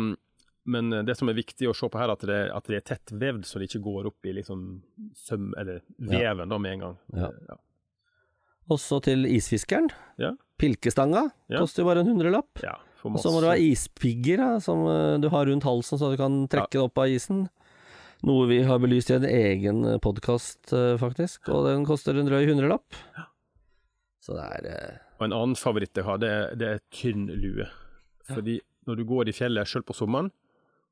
men 0.70 0.90
det 1.06 1.16
som 1.16 1.28
er 1.32 1.34
viktig 1.38 1.68
å 1.70 1.74
se 1.76 1.88
på 1.88 1.98
her, 1.98 2.08
er 2.10 2.12
at 2.18 2.26
det, 2.28 2.40
at 2.54 2.68
det 2.68 2.76
er 2.80 2.86
tett 2.94 3.12
vevd, 3.16 3.46
så 3.48 3.58
det 3.58 3.70
ikke 3.70 3.82
går 3.86 4.06
opp 4.12 4.26
i 4.28 4.34
liksom 4.36 4.82
søm, 5.16 5.52
eller 5.58 5.80
veven 5.98 6.48
da 6.52 6.58
med 6.58 6.72
en 6.76 6.84
gang. 6.86 6.96
Ja. 7.16 7.30
Ja. 7.48 7.56
Og 8.70 8.76
Også 8.76 9.00
til 9.02 9.24
isfiskeren. 9.26 9.88
Ja. 10.20 10.34
Pilkestanga 10.60 11.24
Ja. 11.50 11.58
koster 11.58 11.82
jo 11.82 11.88
bare 11.88 12.00
en 12.04 12.10
hundrelapp. 12.12 12.60
Ja, 12.62 12.76
Og 13.02 13.16
så 13.18 13.32
må 13.32 13.40
du 13.40 13.48
ha 13.48 13.56
ispigger 13.56 14.36
da, 14.36 14.50
som 14.60 14.84
eh, 14.86 15.16
du 15.18 15.28
har 15.32 15.46
rundt 15.48 15.64
halsen, 15.64 15.98
så 15.98 16.10
du 16.12 16.16
kan 16.20 16.46
trekke 16.52 16.76
det 16.76 16.82
opp 16.84 16.98
av 16.98 17.08
isen. 17.08 17.48
Noe 18.22 18.46
vi 18.46 18.60
har 18.62 18.78
belyst 18.78 19.08
i 19.10 19.14
en 19.16 19.24
egen 19.24 19.80
podkast, 20.04 20.68
faktisk. 21.00 21.48
Og 21.48 21.64
den 21.70 21.86
koster 21.88 22.12
en 22.20 22.28
drøy 22.28 22.44
hundrelapp. 22.50 22.92
Så 24.20 24.36
det 24.36 24.44
er 24.44 24.66
eh, 24.68 24.98
Og 25.18 25.24
en 25.24 25.32
annen 25.32 25.56
favoritt 25.56 25.96
jeg 25.96 26.04
har, 26.04 26.18
det 26.20 26.28
er, 26.28 26.54
det 26.60 26.68
er 26.68 26.82
tynn 26.92 27.26
lue. 27.40 27.64
Fordi 28.28 28.58
når 28.90 29.00
du 29.00 29.06
går 29.08 29.30
i 29.30 29.36
fjellet 29.36 29.70
selv 29.70 29.86
på 29.88 29.96
sommeren, 29.96 30.30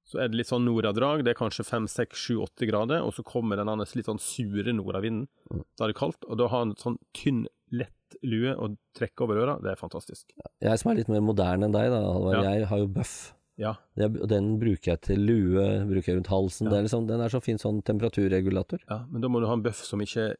så 0.09 0.23
er 0.23 0.31
det 0.31 0.39
litt 0.41 0.49
sånn 0.49 0.65
nordadrag. 0.65 1.21
Det 1.25 1.35
er 1.35 1.39
kanskje 1.39 1.67
fem, 1.69 1.85
seks, 1.91 2.17
sju, 2.17 2.39
åtte 2.41 2.69
grader, 2.69 3.03
og 3.05 3.13
så 3.17 3.25
kommer 3.27 3.61
den 3.61 3.69
andre 3.69 3.85
litt 3.99 4.09
sånn 4.09 4.23
sure 4.23 4.73
nordavinden. 4.73 5.27
Mm. 5.53 5.65
Da 5.77 5.85
er 5.85 5.93
det 5.93 5.99
kaldt, 5.99 6.25
og 6.25 6.39
da 6.41 6.49
har 6.53 6.65
en 6.65 6.77
sånn 6.81 6.97
tynn, 7.17 7.45
lett 7.69 8.17
lue 8.25 8.55
å 8.57 8.71
trekke 8.97 9.27
over 9.27 9.43
øra. 9.43 9.59
Det 9.61 9.75
er 9.75 9.81
fantastisk. 9.81 10.31
Jeg 10.65 10.81
som 10.81 10.93
er 10.93 11.03
litt 11.03 11.11
mer 11.13 11.21
moderne 11.25 11.69
enn 11.69 11.77
deg, 11.77 11.91
da, 11.93 12.01
Halvard. 12.07 12.41
Ja. 12.41 12.55
Jeg 12.57 12.71
har 12.71 12.81
jo 12.81 12.89
bøff. 12.95 13.17
Ja. 13.59 13.75
Den 13.99 14.53
bruker 14.63 14.95
jeg 14.95 15.03
til 15.05 15.25
lue, 15.29 15.67
bruker 15.91 16.13
jeg 16.13 16.21
rundt 16.21 16.31
halsen. 16.33 16.69
Ja. 16.69 16.73
Det 16.73 16.79
er 16.79 16.87
liksom, 16.87 17.09
den 17.11 17.25
er 17.25 17.35
så 17.35 17.43
fin 17.45 17.61
sånn 17.61 17.83
temperaturregulator. 17.85 18.81
ja, 18.87 19.03
men 19.11 19.25
da 19.25 19.29
må 19.29 19.43
du 19.43 19.49
ha 19.51 19.59
en 19.59 19.65
bøff 19.67 19.83
som 19.85 20.01
ikke 20.01 20.31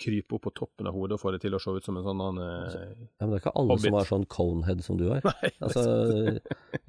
kryper 0.00 0.36
opp 0.36 0.42
på 0.46 0.50
toppen 0.58 0.88
av 0.90 0.94
hodet 0.96 1.14
og 1.16 1.20
får 1.22 1.32
det 1.36 1.40
til 1.44 1.54
å 1.54 1.60
se 1.62 1.70
ut 1.76 1.84
som 1.86 1.96
en 2.00 2.02
sånn 2.06 2.20
annen 2.24 2.40
eh, 2.42 2.78
Ja, 3.20 3.26
men 3.26 3.30
det 3.30 3.36
er 3.38 3.42
ikke 3.44 3.52
alle 3.60 3.74
Hobbit. 3.76 3.84
som 3.86 3.96
har 3.98 4.08
sånn 4.10 4.24
conehead 4.34 4.82
som 4.84 4.98
du 4.98 5.04
har. 5.12 5.20
Nei, 5.28 5.50
Altså, 5.62 5.84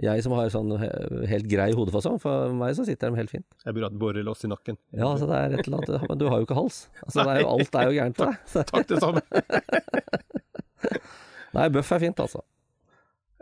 jeg 0.07 0.23
som 0.25 0.33
har 0.39 0.49
sånn 0.53 0.73
he- 0.81 1.27
helt 1.31 1.47
grei 1.51 1.69
hodefasong, 1.77 2.17
for 2.23 2.55
meg 2.57 2.73
så 2.79 2.85
sitter 2.87 3.13
de 3.13 3.21
helt 3.21 3.33
fint. 3.35 3.45
jeg 3.63 3.77
burde 3.77 3.91
hatt 3.91 3.99
borrelås 4.01 4.43
i 4.47 4.51
nakken. 4.51 4.79
Ja, 4.97 5.11
altså 5.13 5.29
det 5.29 5.37
er 5.43 5.57
et 5.59 5.67
eller 5.69 5.83
annet 5.83 6.09
Men 6.09 6.23
du 6.23 6.27
har 6.31 6.41
jo 6.41 6.49
ikke 6.49 6.57
hals. 6.61 6.81
Altså, 7.05 7.27
er 7.29 7.41
jo, 7.43 7.47
alt 7.53 7.79
er 7.81 7.87
jo 7.91 7.95
gærent 7.99 8.17
for 8.19 8.25
deg. 8.33 8.51
Så- 8.55 8.65
Takk, 8.73 8.87
det 8.89 9.01
samme. 9.03 9.21
Nei, 11.55 11.69
bøff 11.71 11.91
er 11.95 12.01
fint, 12.03 12.19
altså. 12.19 12.41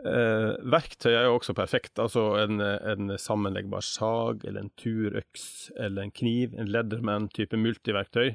Eh, 0.04 0.50
verktøy 0.68 1.14
er 1.16 1.24
jo 1.30 1.38
også 1.38 1.54
perfekt. 1.56 1.98
Altså 2.02 2.26
en, 2.42 2.60
en 2.60 3.14
sammenleggbar 3.18 3.82
sag, 3.86 4.44
eller 4.44 4.66
en 4.66 4.72
turøks, 4.78 5.46
eller 5.80 6.04
en 6.06 6.12
kniv. 6.14 6.54
En 6.60 6.68
Leatherman-type 6.70 7.56
multiverktøy. 7.58 8.34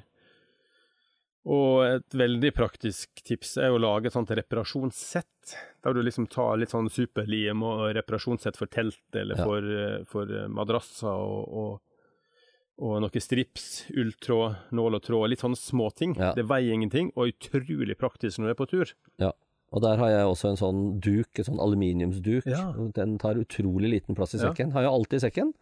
Og 1.48 1.86
et 1.88 2.16
veldig 2.20 2.52
praktisk 2.54 3.22
tips 3.24 3.56
er 3.64 3.72
å 3.72 3.80
lage 3.80 4.10
et 4.10 4.14
sånt 4.14 4.30
reparasjonssett. 4.36 5.54
Der 5.84 5.94
du 5.96 6.02
liksom 6.04 6.28
tar 6.30 6.58
litt 6.60 6.74
sånn 6.74 6.90
superlim 6.92 7.64
og 7.64 7.94
reparasjonssett 7.96 8.58
for 8.60 8.68
telt, 8.68 9.00
eller 9.16 9.38
Ja. 9.40 9.46
for, 9.46 9.58
eh, 9.64 10.04
for 10.04 10.24
eh, 10.30 10.48
madrasser 10.52 11.08
og, 11.08 11.48
og, 11.48 11.82
og 12.80 13.02
noe 13.02 13.20
strips, 13.24 13.86
ulltråd, 13.96 14.58
nål 14.76 14.96
og 15.00 15.04
tråd. 15.04 15.30
Litt 15.30 15.40
sånne 15.40 15.58
småting. 15.58 16.18
Ja. 16.20 16.34
Det 16.36 16.46
veier 16.46 16.74
ingenting, 16.76 17.12
og 17.16 17.32
utrolig 17.32 17.96
praktisk 17.98 18.40
når 18.40 18.46
du 18.46 18.52
er 18.52 18.60
på 18.66 18.70
tur. 18.70 18.94
Ja. 19.20 19.32
Og 19.72 19.82
der 19.84 19.98
har 20.02 20.10
jeg 20.10 20.26
også 20.26 20.50
en 20.50 20.58
sånn 20.58 21.00
duk, 21.00 21.30
en 21.38 21.46
sånn 21.46 21.60
aluminiumsduk. 21.62 22.46
Ja. 22.50 22.72
Den 22.96 23.18
tar 23.22 23.36
utrolig 23.38 23.92
liten 23.92 24.16
plass 24.18 24.34
i 24.34 24.40
sekken. 24.42 24.72
Har 24.74 24.82
jeg 24.82 24.92
alltid 24.92 25.14
i 25.20 25.26
sekken. 25.30 25.54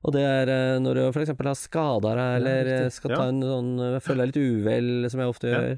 Og 0.00 0.14
det 0.16 0.22
er 0.24 0.48
eh, 0.48 0.78
når 0.80 0.96
du 0.96 1.00
f.eks. 1.10 1.32
har 1.36 1.56
skada 1.58 2.14
deg, 2.16 2.20
eller 2.40 2.68
ja, 2.70 2.76
eh, 2.86 2.92
skal 2.94 3.12
Ja. 3.12 3.16
ta 3.20 3.26
en 3.28 3.42
sånn 3.44 3.72
eh, 3.84 3.98
Føler 4.00 4.26
deg 4.26 4.30
litt 4.32 4.60
uvel, 4.62 4.90
som 5.12 5.20
jeg 5.20 5.32
ofte 5.34 5.50
gjør. 5.50 5.74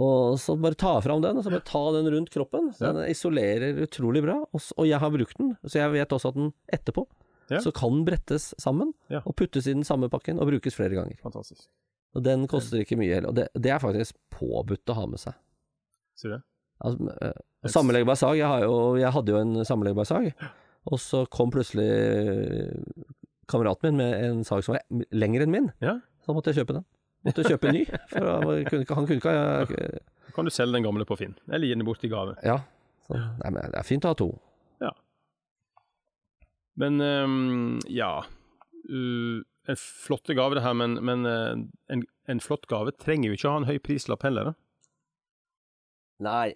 Og 0.00 0.38
så 0.40 0.54
bare 0.56 0.78
ta 0.80 0.94
fram 1.04 1.20
den, 1.20 1.36
og 1.36 1.44
så 1.44 1.52
bare 1.52 1.66
ta 1.68 1.82
den 1.98 2.08
rundt 2.14 2.30
kroppen. 2.32 2.70
Så. 2.72 2.88
Den 2.88 3.02
isolerer 3.10 3.82
utrolig 3.84 4.22
bra. 4.24 4.38
Og, 4.56 4.86
jeg 4.88 4.96
har 5.02 5.12
brukt 5.12 5.36
den, 5.36 5.50
så 5.66 5.82
jeg 5.82 5.92
vet 5.92 6.14
også 6.16 6.30
at 6.32 6.38
den 6.38 6.54
etterpå 6.72 7.04
så 7.50 7.72
kan 7.74 8.04
brettes 8.06 8.52
sammen 8.62 8.92
og 9.10 9.32
puttes 9.36 9.66
i 9.66 9.72
den 9.74 9.82
samme 9.84 10.06
pakken 10.08 10.38
og 10.38 10.46
brukes 10.52 10.76
flere 10.78 10.94
ganger. 10.94 11.18
Fantastisk. 11.20 11.66
Og 12.14 12.22
den 12.22 12.46
koster 12.48 12.78
ikke 12.80 12.96
mye 12.96 13.12
heller. 13.16 13.28
Og 13.32 13.34
det, 13.36 13.48
det 13.58 13.72
er 13.74 13.82
faktisk 13.82 14.14
påbudt 14.30 14.88
å 14.88 14.96
ha 15.00 15.06
med 15.10 15.18
seg. 15.20 15.34
Sier 16.16 16.30
du 16.30 16.36
det? 16.38 16.42
Altså, 16.80 17.32
sammenleggbar 17.74 18.16
sag. 18.16 18.38
Jeg, 18.38 18.46
har 18.46 18.62
jo, 18.64 18.76
jeg 19.02 19.12
hadde 19.12 19.34
jo 19.34 19.40
en 19.42 19.64
sammenleggbar 19.66 20.06
sag, 20.08 20.30
og 20.86 21.02
så 21.02 21.26
kom 21.28 21.50
plutselig 21.52 21.90
kameraten 23.50 23.90
min 23.90 24.00
med 24.00 24.24
en 24.28 24.46
sag 24.46 24.64
som 24.64 24.76
var 24.76 25.04
lengre 25.10 25.46
enn 25.46 25.54
min. 25.54 25.68
Ja. 25.84 25.98
Så 26.24 26.36
måtte 26.36 26.52
jeg 26.52 26.62
kjøpe 26.62 26.78
den. 26.78 26.86
Måtte 27.26 27.44
kjøpe 27.44 27.68
en 27.68 27.76
ny, 27.76 27.84
for 28.08 28.30
han 28.30 28.46
kunne 28.70 28.84
ikke, 28.86 28.96
han 28.96 29.08
kunne 29.08 29.20
ikke 29.20 29.34
ha 29.36 30.00
kan 30.34 30.46
du 30.46 30.50
selge 30.50 30.76
den 30.76 30.86
gamle 30.86 31.04
på 31.04 31.16
Finn, 31.18 31.34
eller 31.50 31.66
gi 31.66 31.74
den 31.74 31.84
bort 31.84 32.04
i 32.04 32.10
gave. 32.10 32.36
Ja. 32.46 32.60
Så, 33.06 33.16
nei, 33.18 33.50
men 33.50 33.72
det 33.72 33.80
er 33.80 33.86
fint 33.86 34.06
å 34.06 34.12
ha 34.12 34.18
to. 34.18 34.30
Ja. 34.80 34.92
Men 36.80 37.00
um, 37.02 37.80
ja 37.90 38.22
uh, 38.22 39.40
En 39.68 39.76
flott 39.76 40.30
gave, 40.32 40.56
det 40.56 40.64
her, 40.64 40.74
men, 40.78 40.96
men 41.04 41.26
uh, 41.28 41.52
en, 41.92 42.04
en 42.30 42.40
flott 42.40 42.64
gave 42.70 42.94
trenger 42.96 43.30
jo 43.30 43.36
ikke 43.36 43.50
å 43.50 43.52
ha 43.52 43.62
en 43.62 43.68
høy 43.68 43.76
prislapp 43.84 44.24
heller. 44.26 44.50
Da. 44.50 44.54
Nei, 46.24 46.46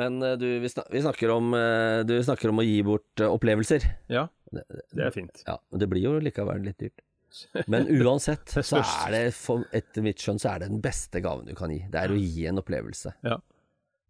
men 0.00 0.22
eh, 0.22 0.36
du, 0.40 0.46
vi, 0.62 0.68
snak, 0.68 0.86
vi, 0.90 1.02
snakker 1.04 1.32
om, 1.34 1.54
eh, 1.54 2.00
du 2.08 2.16
snakker 2.24 2.52
om 2.52 2.60
å 2.62 2.66
gi 2.66 2.78
bort 2.86 3.20
eh, 3.20 3.28
opplevelser. 3.28 3.84
Ja, 4.12 4.26
det 4.52 5.06
er 5.06 5.14
fint. 5.14 5.42
Ja, 5.46 5.58
men 5.70 5.82
det 5.82 5.88
blir 5.92 6.06
jo 6.06 6.14
likevel 6.22 6.64
litt 6.66 6.80
dyrt. 6.82 7.02
Men 7.72 7.86
uansett 7.88 8.50
så 8.60 8.82
er 8.82 9.12
det, 9.14 9.20
for, 9.32 9.62
etter 9.72 10.04
mitt 10.04 10.20
skjønn, 10.20 10.36
så 10.36 10.50
er 10.50 10.60
det 10.60 10.66
den 10.68 10.82
beste 10.84 11.22
gaven 11.24 11.46
du 11.48 11.54
kan 11.56 11.72
gi. 11.72 11.78
Det 11.88 12.02
er 12.02 12.12
å 12.12 12.18
gi 12.20 12.44
en 12.50 12.60
opplevelse. 12.60 13.14
Ja. 13.24 13.38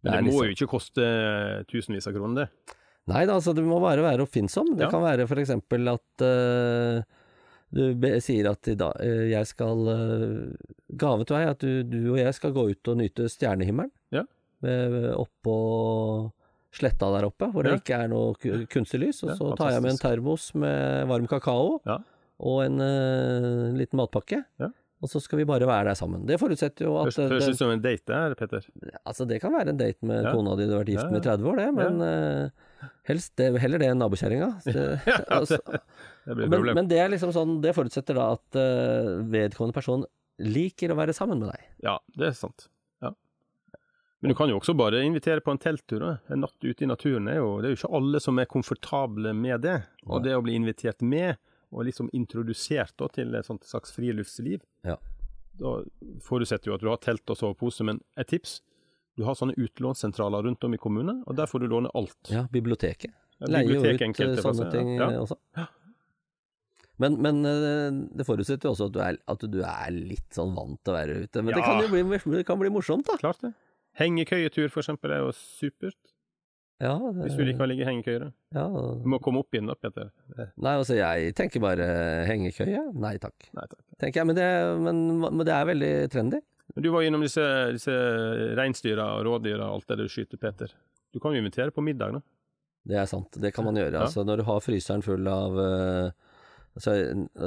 Men 0.03 0.09
det, 0.09 0.17
det 0.17 0.25
må 0.25 0.33
liksom- 0.33 0.49
jo 0.49 0.55
ikke 0.57 0.67
koste 0.73 1.05
tusenvis 1.71 2.09
av 2.11 2.17
kroner, 2.17 2.43
det. 2.43 2.75
Nei 3.13 3.21
da, 3.23 3.37
altså 3.37 3.53
det 3.55 3.63
må 3.63 3.79
bare 3.83 4.03
være 4.03 4.25
oppfinnsom. 4.27 4.73
Det 4.75 4.89
Ja. 4.89 4.91
kan 4.91 5.03
være 5.03 5.23
eksempel 5.39 5.87
at 5.93 6.23
uh, 6.23 6.99
du 7.71 8.05
sier 8.23 8.51
at 8.51 8.67
dag, 8.79 8.99
jeg 9.31 9.47
skal 9.47 9.87
Gave 10.99 11.23
til 11.25 11.35
deg 11.35 11.47
at 11.49 11.63
du, 11.63 11.83
du 11.87 12.11
og 12.11 12.19
jeg 12.19 12.35
skal 12.35 12.51
gå 12.55 12.67
ut 12.75 12.91
og 12.91 12.99
nyte 12.99 13.31
stjernehimmelen. 13.31 13.91
Med- 14.63 15.11
Oppå 15.19 15.57
sletta 16.73 17.11
der 17.13 17.27
oppe, 17.27 17.51
hvor 17.53 17.65
det 17.67 17.75
ikke 17.83 17.97
er 18.01 18.07
noe 18.09 18.33
kunstig 18.73 18.97
lys. 19.03 19.19
Og 19.27 19.35
så 19.37 19.51
tar 19.59 19.75
jeg 19.75 19.83
med 19.85 19.93
en 19.93 19.99
termos 20.01 20.47
med 20.57 21.05
varm 21.11 21.27
kakao 21.29 21.75
Ja. 21.85 21.99
og 22.41 22.63
en 22.65 22.79
uh, 22.81 23.75
liten 23.77 23.99
matpakke. 23.99 24.39
Ja. 24.61 24.71
Og 25.03 25.11
så 25.11 25.19
skal 25.19 25.41
vi 25.41 25.45
bare 25.45 25.67
være 25.67 25.89
der 25.91 25.97
sammen. 25.99 26.23
Det 26.25 26.37
forutsetter 26.39 26.87
jo 26.87 26.93
at 27.01 27.09
Høres 27.11 27.17
eh, 27.19 27.27
høres 27.29 27.49
ut 27.51 27.59
som 27.59 27.73
en 27.73 27.81
date 27.83 28.15
her, 28.15 28.33
Petter. 28.39 28.63
Altså, 29.03 29.25
det 29.27 29.41
kan 29.43 29.51
være 29.51 29.73
en 29.73 29.77
date 29.81 29.99
med 30.07 30.29
kona 30.31 30.55
di 30.55 30.63
du 30.65 30.71
har 30.77 30.79
vært 30.85 30.93
gift 30.95 31.11
med 31.11 31.19
i 31.19 31.25
30 31.27 31.49
år, 31.51 31.59
det. 31.59 31.67
Men 31.75 31.99
uh, 31.99 32.89
helst 33.11 33.33
det, 33.37 33.49
heller 33.59 33.83
det 33.83 33.89
enn 33.91 33.99
nabokjerringa. 33.99 34.49
Altså, 35.37 35.59
men, 36.23 36.55
men 36.71 36.87
det 36.87 37.01
er 37.03 37.09
liksom 37.11 37.33
sånn 37.35 37.57
Det 37.59 37.73
forutsetter 37.75 38.15
da 38.15 38.29
at 38.37 38.55
uh, 38.55 39.19
vedkommende 39.27 39.75
person 39.75 40.05
liker 40.39 40.93
å 40.93 40.97
være 40.97 41.13
sammen 41.13 41.43
med 41.43 41.51
deg. 41.51 41.67
Ja, 41.83 41.97
det 42.17 42.31
er 42.31 42.37
sant. 42.39 42.69
Ja. 44.23 44.27
Men 44.29 44.31
du 44.31 44.37
kan 44.39 44.51
jo 44.51 44.55
også 44.61 44.71
bare 44.79 45.01
invitere 45.03 45.43
på 45.43 45.51
en 45.51 45.59
telttur. 45.59 45.99
da. 45.99 46.11
En 46.31 46.39
natt 46.45 46.55
ute 46.63 46.85
i 46.85 46.87
naturen 46.87 47.27
er 47.27 47.41
jo 47.41 47.57
Det 47.59 47.67
er 47.67 47.73
jo 47.73 47.79
ikke 47.81 47.95
alle 47.99 48.19
som 48.23 48.39
er 48.39 48.45
komfortable 48.47 49.33
med 49.35 49.61
det. 49.65 49.81
Og 50.07 50.21
Nei. 50.21 50.29
det 50.29 50.37
å 50.37 50.43
bli 50.45 50.55
invitert 50.55 51.01
med, 51.03 51.35
og 51.73 51.83
liksom 51.89 52.07
introdusert 52.15 52.95
da, 52.97 53.09
til 53.11 53.35
et 53.35 53.45
sånt 53.45 53.65
slags 53.67 53.91
friluftsliv, 53.91 54.61
Ja. 54.87 54.95
da 55.59 55.83
forutsetter 56.21 56.71
jo 56.71 56.75
at 56.75 56.81
du 56.81 56.87
har 56.87 56.97
telt 57.03 57.27
og 57.29 57.35
sovepose. 57.35 57.83
Men 57.83 57.99
et 58.15 58.27
tips 58.31 58.61
du 59.17 59.25
har 59.27 59.35
sånne 59.35 59.57
utlånssentraler 59.59 60.43
rundt 60.47 60.63
om 60.63 60.73
i 60.73 60.77
kommunen, 60.77 61.23
og 61.27 61.35
der 61.35 61.45
får 61.45 61.59
du 61.59 61.67
låne 61.67 61.91
alt. 61.93 62.31
Ja, 62.31 62.47
biblioteket. 62.49 63.11
Ja, 63.39 63.47
Leier 63.51 63.75
jo 63.75 63.81
ut 63.83 64.19
eh, 64.21 64.39
sånne 64.39 64.71
ting 64.71 64.95
ja. 64.95 65.09
eh, 65.11 65.19
også. 65.19 65.35
Men, 67.01 67.17
men 67.21 67.43
eh, 67.45 67.91
det 68.15 68.25
forutsetter 68.25 68.69
jo 68.69 68.71
også 68.71 68.87
at 68.87 68.95
du, 68.95 68.99
er, 69.03 69.19
at 69.27 69.45
du 69.51 69.59
er 69.67 69.91
litt 69.91 70.31
sånn 70.31 70.55
vant 70.55 70.79
til 70.79 70.93
å 70.93 70.95
være 70.95 71.19
ute. 71.25 71.43
Men 71.43 71.57
det 71.57 71.65
kan 71.65 71.83
jo 71.83 71.91
bli, 71.91 72.03
det 72.37 72.45
kan 72.47 72.61
bli 72.61 72.71
morsomt, 72.71 73.05
da. 73.09 73.17
Klart 73.19 73.43
det. 73.43 73.51
Hengekøyetur, 73.99 74.69
for 74.73 74.81
eksempel, 74.81 75.13
er 75.13 75.23
jo 75.25 75.31
supert. 75.37 75.99
Ja, 76.81 76.95
det, 76.97 77.27
Hvis 77.27 77.35
du 77.37 77.43
liker 77.45 77.63
å 77.63 77.67
ligge 77.69 77.85
i 77.85 77.87
hengekøyer. 77.87 78.25
ja. 78.57 78.63
Du 78.99 79.05
må 79.07 79.19
komme 79.23 79.43
opp 79.43 79.53
igjen 79.55 79.69
da, 79.69 79.75
Peter. 79.79 80.09
Nei, 80.35 80.73
altså, 80.73 80.97
jeg 80.97 81.35
tenker 81.37 81.61
bare 81.63 81.85
hengekøye. 82.27 82.81
Nei 82.99 83.13
takk. 83.21 83.45
Nei 83.55 83.67
takk. 83.69 83.83
Tenker 84.01 84.21
jeg, 84.21 84.29
men 84.31 84.39
det, 84.39 84.47
men, 84.81 85.03
men 85.23 85.45
det 85.47 85.53
er 85.55 85.69
veldig 85.69 85.91
trendy. 86.11 86.41
Men 86.73 86.85
du 86.85 86.89
var 86.95 87.05
innom 87.05 87.23
disse, 87.23 87.45
disse 87.75 87.93
reinsdyra 88.57 89.05
og 89.19 89.27
rådyra 89.29 89.67
og 89.69 89.77
alt 89.77 89.93
det 89.93 89.99
du 90.01 90.07
skyter, 90.11 90.41
Peter. 90.41 90.73
Du 91.13 91.21
kan 91.21 91.35
jo 91.35 91.43
invitere 91.43 91.71
på 91.75 91.83
middag, 91.85 92.17
da. 92.17 92.23
Det 92.89 92.97
er 92.99 93.07
sant, 93.07 93.37
det 93.39 93.53
kan 93.55 93.63
man 93.67 93.77
gjøre. 93.79 93.93
Ja. 93.95 94.07
Altså, 94.07 94.25
når 94.27 94.41
du 94.41 94.47
har 94.49 94.63
fryseren 94.65 95.05
full 95.05 95.27
av 95.31 95.59
eh, 95.61 96.09
altså, 96.75 96.95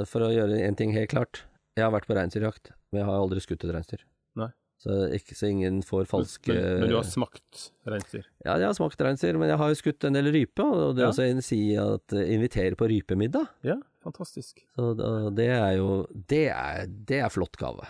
For 0.09 0.25
å 0.25 0.31
gjøre 0.33 0.63
en 0.65 0.77
ting 0.79 0.95
helt 0.95 1.11
klart. 1.13 1.43
Jeg 1.77 1.85
har 1.85 1.93
vært 1.93 2.07
på 2.09 2.15
reinsdyrjakt, 2.17 2.71
men 2.89 3.03
jeg 3.03 3.09
har 3.11 3.19
aldri 3.21 3.43
skutt 3.43 3.67
et 3.67 3.73
reinsdyr. 3.75 4.01
Nei. 4.39 4.49
Så, 4.77 4.93
ikke, 5.17 5.33
så 5.33 5.47
ingen 5.49 5.79
får 5.81 6.05
falske 6.05 6.53
Men, 6.53 6.79
men 6.83 6.89
du 6.91 6.95
har 6.99 7.05
smakt 7.09 7.71
reinsdyr? 7.89 8.27
Ja, 8.45 8.57
jeg 8.61 8.67
har 8.69 8.75
smakt 8.77 8.99
reinsdyr, 9.01 9.33
men 9.41 9.49
jeg 9.49 9.57
har 9.57 9.71
jo 9.73 9.77
skutt 9.79 10.05
en 10.05 10.13
del 10.13 10.29
rype, 10.35 10.61
og 10.61 10.95
det 10.95 11.01
Ja. 11.01 11.07
også 11.09 11.25
en 11.25 11.41
si 11.41 11.61
at 11.81 12.13
eh, 12.13 12.27
invitere 12.35 12.77
på 12.77 12.85
rypemiddag. 12.91 13.47
Ja, 13.65 13.79
fantastisk. 14.05 14.61
Så 14.77 14.91
det 15.33 15.47
er 15.49 15.77
jo 15.79 16.05
Det 16.13 16.43
er, 16.53 16.85
det 16.87 17.23
er 17.25 17.29
flott 17.33 17.57
gave. 17.57 17.89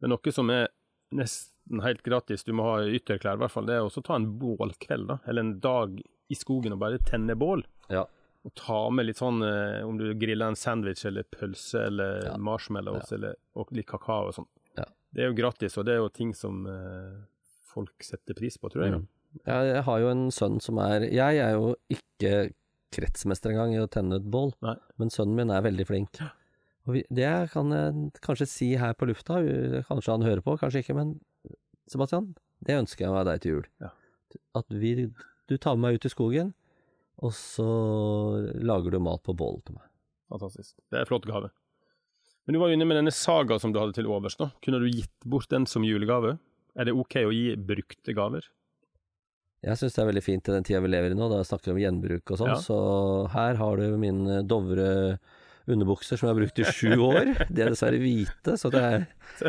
Det 0.00 0.08
er 0.08 0.14
noe 0.16 0.32
som 0.34 0.50
er 0.50 0.68
nesten 1.14 1.82
helt 1.84 2.02
gratis, 2.02 2.42
du 2.44 2.52
må 2.52 2.64
ha 2.66 2.82
ytterklær 2.82 3.38
i 3.38 3.42
hvert 3.44 3.52
fall, 3.54 3.66
det 3.68 3.76
er 3.78 3.86
også 3.86 4.02
ta 4.04 4.16
en 4.18 4.26
bålkveld, 4.40 5.06
da. 5.08 5.18
Eller 5.28 5.40
en 5.46 5.54
dag 5.60 6.00
i 6.02 6.34
skogen 6.36 6.74
og 6.74 6.80
bare 6.82 6.98
tenne 6.98 7.34
bål. 7.38 7.62
Ja. 7.88 8.04
Og 8.44 8.52
ta 8.58 8.88
med 8.90 9.06
litt 9.06 9.18
sånn, 9.22 9.38
eh, 9.46 9.86
om 9.86 9.96
du 9.98 10.10
griller 10.18 10.48
en 10.50 10.56
sandwich 10.58 11.04
eller 11.08 11.22
pølse 11.30 11.86
eller 11.86 12.24
Ja. 12.26 12.36
marshmallows 12.36 13.12
eller, 13.12 13.36
og 13.54 13.70
litt 13.72 13.86
kakao 13.86 14.28
og 14.28 14.34
sånn. 14.34 14.46
Det 15.14 15.24
er 15.24 15.30
jo 15.30 15.38
gratis, 15.38 15.76
og 15.80 15.86
det 15.88 15.94
er 15.94 16.02
jo 16.02 16.10
ting 16.12 16.34
som 16.36 16.66
eh, 16.68 17.14
folk 17.68 18.04
setter 18.04 18.36
pris 18.38 18.58
på, 18.60 18.70
tror 18.72 18.84
jeg. 18.84 18.98
Mm. 19.00 19.06
Jeg, 19.44 19.82
har 19.84 20.00
jo 20.02 20.08
en 20.10 20.28
sønn 20.32 20.56
som 20.64 20.78
er 20.80 21.04
Jeg 21.04 21.40
er 21.44 21.52
jo 21.52 21.74
ikke 21.92 22.48
kretsmester 22.94 23.52
engang 23.52 23.74
i 23.74 23.80
å 23.82 23.88
tenne 23.92 24.16
et 24.16 24.28
bål, 24.32 24.54
Nei. 24.64 24.74
men 25.00 25.12
sønnen 25.12 25.36
min 25.36 25.52
er 25.52 25.64
veldig 25.66 25.84
flink. 25.88 26.20
Og 26.88 26.94
vi, 26.96 27.02
det 27.12 27.28
kan 27.52 27.72
jeg 27.74 28.22
kanskje 28.24 28.48
si 28.48 28.68
her 28.80 28.96
på 28.96 29.10
lufta, 29.10 29.42
kanskje 29.90 30.14
han 30.14 30.24
hører 30.24 30.44
på, 30.44 30.56
kanskje 30.60 30.80
ikke, 30.84 30.96
men 30.96 31.18
Sebastian, 31.88 32.30
det 32.64 32.78
ønsker 32.80 33.06
jeg 33.06 33.14
meg 33.14 33.28
deg 33.28 33.42
til 33.44 33.58
jul. 33.58 33.68
Ja. 33.84 33.92
At 34.56 34.72
vi, 34.72 34.94
du 35.48 35.56
tar 35.60 35.76
med 35.76 35.84
meg 35.84 36.00
ut 36.00 36.08
i 36.08 36.12
skogen, 36.12 36.54
og 37.20 37.34
så 37.36 37.68
lager 38.56 38.94
du 38.94 39.00
mat 39.04 39.24
på 39.26 39.36
bålet 39.36 39.64
til 39.68 39.76
meg. 39.76 39.88
Fantastisk. 40.32 40.76
Det 40.88 40.98
er 40.98 41.04
en 41.04 41.10
flott 41.10 41.28
gave. 41.28 41.52
Men 42.48 42.56
du 42.56 42.60
var 42.62 42.70
jo 42.72 42.78
inne 42.78 42.86
med 42.88 42.96
denne 42.96 43.12
saga 43.12 43.58
som 43.60 43.74
du 43.74 43.78
hadde 43.78 43.92
til 43.98 44.06
overs. 44.08 44.38
da. 44.40 44.46
Kunne 44.64 44.78
du 44.80 44.88
gitt 44.88 45.12
bort 45.28 45.50
den 45.52 45.66
som 45.68 45.84
julegave? 45.84 46.38
Er 46.80 46.88
det 46.88 46.94
ok 46.96 47.18
å 47.28 47.32
gi 47.34 47.50
brukte 47.60 48.14
gaver? 48.16 48.46
Jeg 49.66 49.76
syns 49.76 49.92
det 49.96 50.00
er 50.00 50.08
veldig 50.08 50.22
fint 50.24 50.48
i 50.48 50.54
den 50.54 50.64
tida 50.64 50.80
vi 50.80 50.88
lever 50.88 51.12
i 51.12 51.18
nå, 51.18 51.26
da 51.28 51.42
snakker 51.44 51.72
vi 51.72 51.74
om 51.74 51.80
gjenbruk 51.82 52.32
og 52.32 52.40
sånn. 52.40 52.54
Ja. 52.54 52.58
Så 52.62 52.78
her 53.34 53.58
har 53.60 53.80
du 53.82 53.96
mine 54.00 54.40
Dovre 54.48 55.18
underbukser 55.68 56.16
som 56.16 56.28
jeg 56.28 56.32
har 56.32 56.38
brukt 56.40 56.60
i 56.62 56.68
sju 56.72 56.92
år. 57.04 57.32
De 57.52 57.64
er 57.66 57.72
dessverre 57.74 57.98
hvite, 58.00 58.54
så 58.56 58.70
det 58.72 58.84
er 58.86 59.08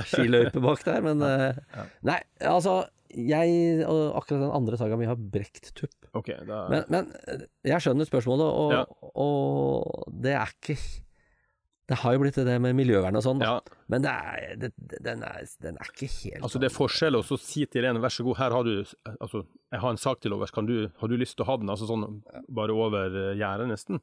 skiløype 0.10 0.60
bak 0.66 0.82
der, 0.84 1.06
men 1.06 1.22
eh, 1.24 1.86
Nei, 2.10 2.18
altså 2.44 2.82
jeg 3.16 3.86
og 3.90 4.18
akkurat 4.20 4.44
den 4.44 4.52
andre 4.60 4.78
sagaen 4.82 5.00
mi 5.02 5.08
har 5.10 5.16
brekt 5.18 5.72
tupp. 5.78 5.96
Ok, 6.20 6.34
da 6.46 6.66
Men, 6.74 6.84
men 6.92 7.14
eh, 7.32 7.46
jeg 7.72 7.86
skjønner 7.86 8.10
spørsmålet, 8.10 8.50
og, 8.50 8.74
Ja. 8.76 8.84
og 9.24 10.10
det 10.26 10.36
er 10.36 10.52
ikke 10.58 10.76
Det 11.90 11.98
har 12.04 12.14
jo 12.14 12.22
blitt 12.22 12.36
det 12.46 12.56
med 12.62 12.76
miljøvern 12.78 13.18
og 13.18 13.24
sånn. 13.26 13.40
Ja, 13.42 13.56
men 13.90 14.04
det 14.06 14.12
er, 14.14 14.52
det, 14.62 14.70
den, 15.02 15.24
er, 15.26 15.48
den 15.66 15.80
er 15.82 15.90
ikke 15.90 16.06
helt 16.12 16.44
altså 16.46 16.62
det 16.62 16.70
er 16.70 16.76
forskjell 16.76 17.18
å 17.18 17.24
så 17.26 17.38
si 17.42 17.66
til 17.66 17.88
en 17.90 17.98
vær 18.04 18.14
så 18.14 18.26
god, 18.28 18.38
her 18.38 18.54
har 18.54 18.68
du 18.68 18.76
altså, 19.18 19.42
jeg 19.74 19.82
har 19.82 19.96
en 19.96 20.02
sak 20.02 20.22
til 20.22 20.36
overs, 20.38 20.54
du, 20.70 20.78
har 21.02 21.10
du 21.10 21.18
lyst 21.18 21.40
til 21.40 21.48
å 21.48 21.50
ha 21.50 21.58
den? 21.62 21.72
Altså 21.74 21.90
sånn 21.90 22.06
bare 22.46 22.76
over 22.78 23.10
eh, 23.10 23.34
gjerdet 23.40 23.72
nesten. 23.72 24.02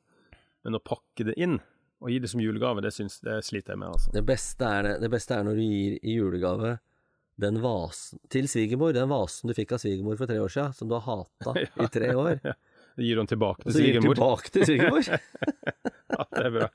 Men 0.66 0.78
å 0.78 0.82
pakke 0.82 1.28
det 1.30 1.36
inn 1.38 1.60
og 2.02 2.10
gi 2.10 2.18
det 2.20 2.28
som 2.28 2.42
julegave, 2.42 2.82
det 2.84 2.90
synes, 2.92 3.20
det 3.24 3.38
sliter 3.46 3.72
jeg 3.72 3.80
med, 3.80 3.94
altså. 3.94 4.10
Det 4.12 4.24
beste 4.26 4.66
er, 4.68 4.82
det, 4.84 4.96
det 5.06 5.10
beste 5.14 5.38
er 5.38 5.46
når 5.46 5.56
du 5.56 5.62
gir 5.64 5.94
i 6.02 6.16
julegave 6.18 6.74
den 7.40 7.60
vasen 7.60 8.20
til 8.32 8.48
svigermor, 8.48 8.94
den 8.96 9.10
vasen 9.12 9.50
du 9.50 9.54
fikk 9.56 9.76
av 9.76 9.82
svigermor 9.82 10.16
for 10.18 10.28
tre 10.28 10.40
år 10.40 10.52
siden, 10.52 10.74
som 10.76 10.88
du 10.90 10.96
har 10.96 11.04
hata 11.06 11.54
i 11.84 11.88
tre 11.92 12.10
år. 12.16 12.40
Det 12.96 13.04
gir 13.04 13.20
hun 13.20 13.28
tilbake 13.28 13.62
Og 13.62 13.68
til 13.70 13.76
så 13.76 13.84
gir 13.84 13.98
du 13.98 14.00
svigermor. 14.00 14.18
tilbake 14.18 14.54
til 14.56 14.68
svigermor. 14.72 15.10
Ja, 16.16 16.24
det 16.32 16.42
er 16.46 16.52
bra. 16.54 16.66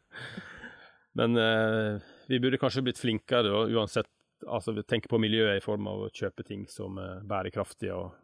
Men 1.20 1.38
eh, 1.38 2.00
vi 2.32 2.40
burde 2.40 2.60
kanskje 2.62 2.84
blitt 2.86 3.02
flinkere, 3.02 3.52
og 3.52 3.74
uansett 3.76 4.10
altså 4.48 4.74
tenke 4.88 5.12
på 5.12 5.20
miljøet 5.22 5.60
i 5.60 5.64
form 5.64 5.90
av 5.92 6.08
å 6.08 6.10
kjøpe 6.14 6.46
ting 6.48 6.66
som 6.72 6.98
er 7.02 7.22
bærekraftig 7.28 7.92
og 7.94 8.16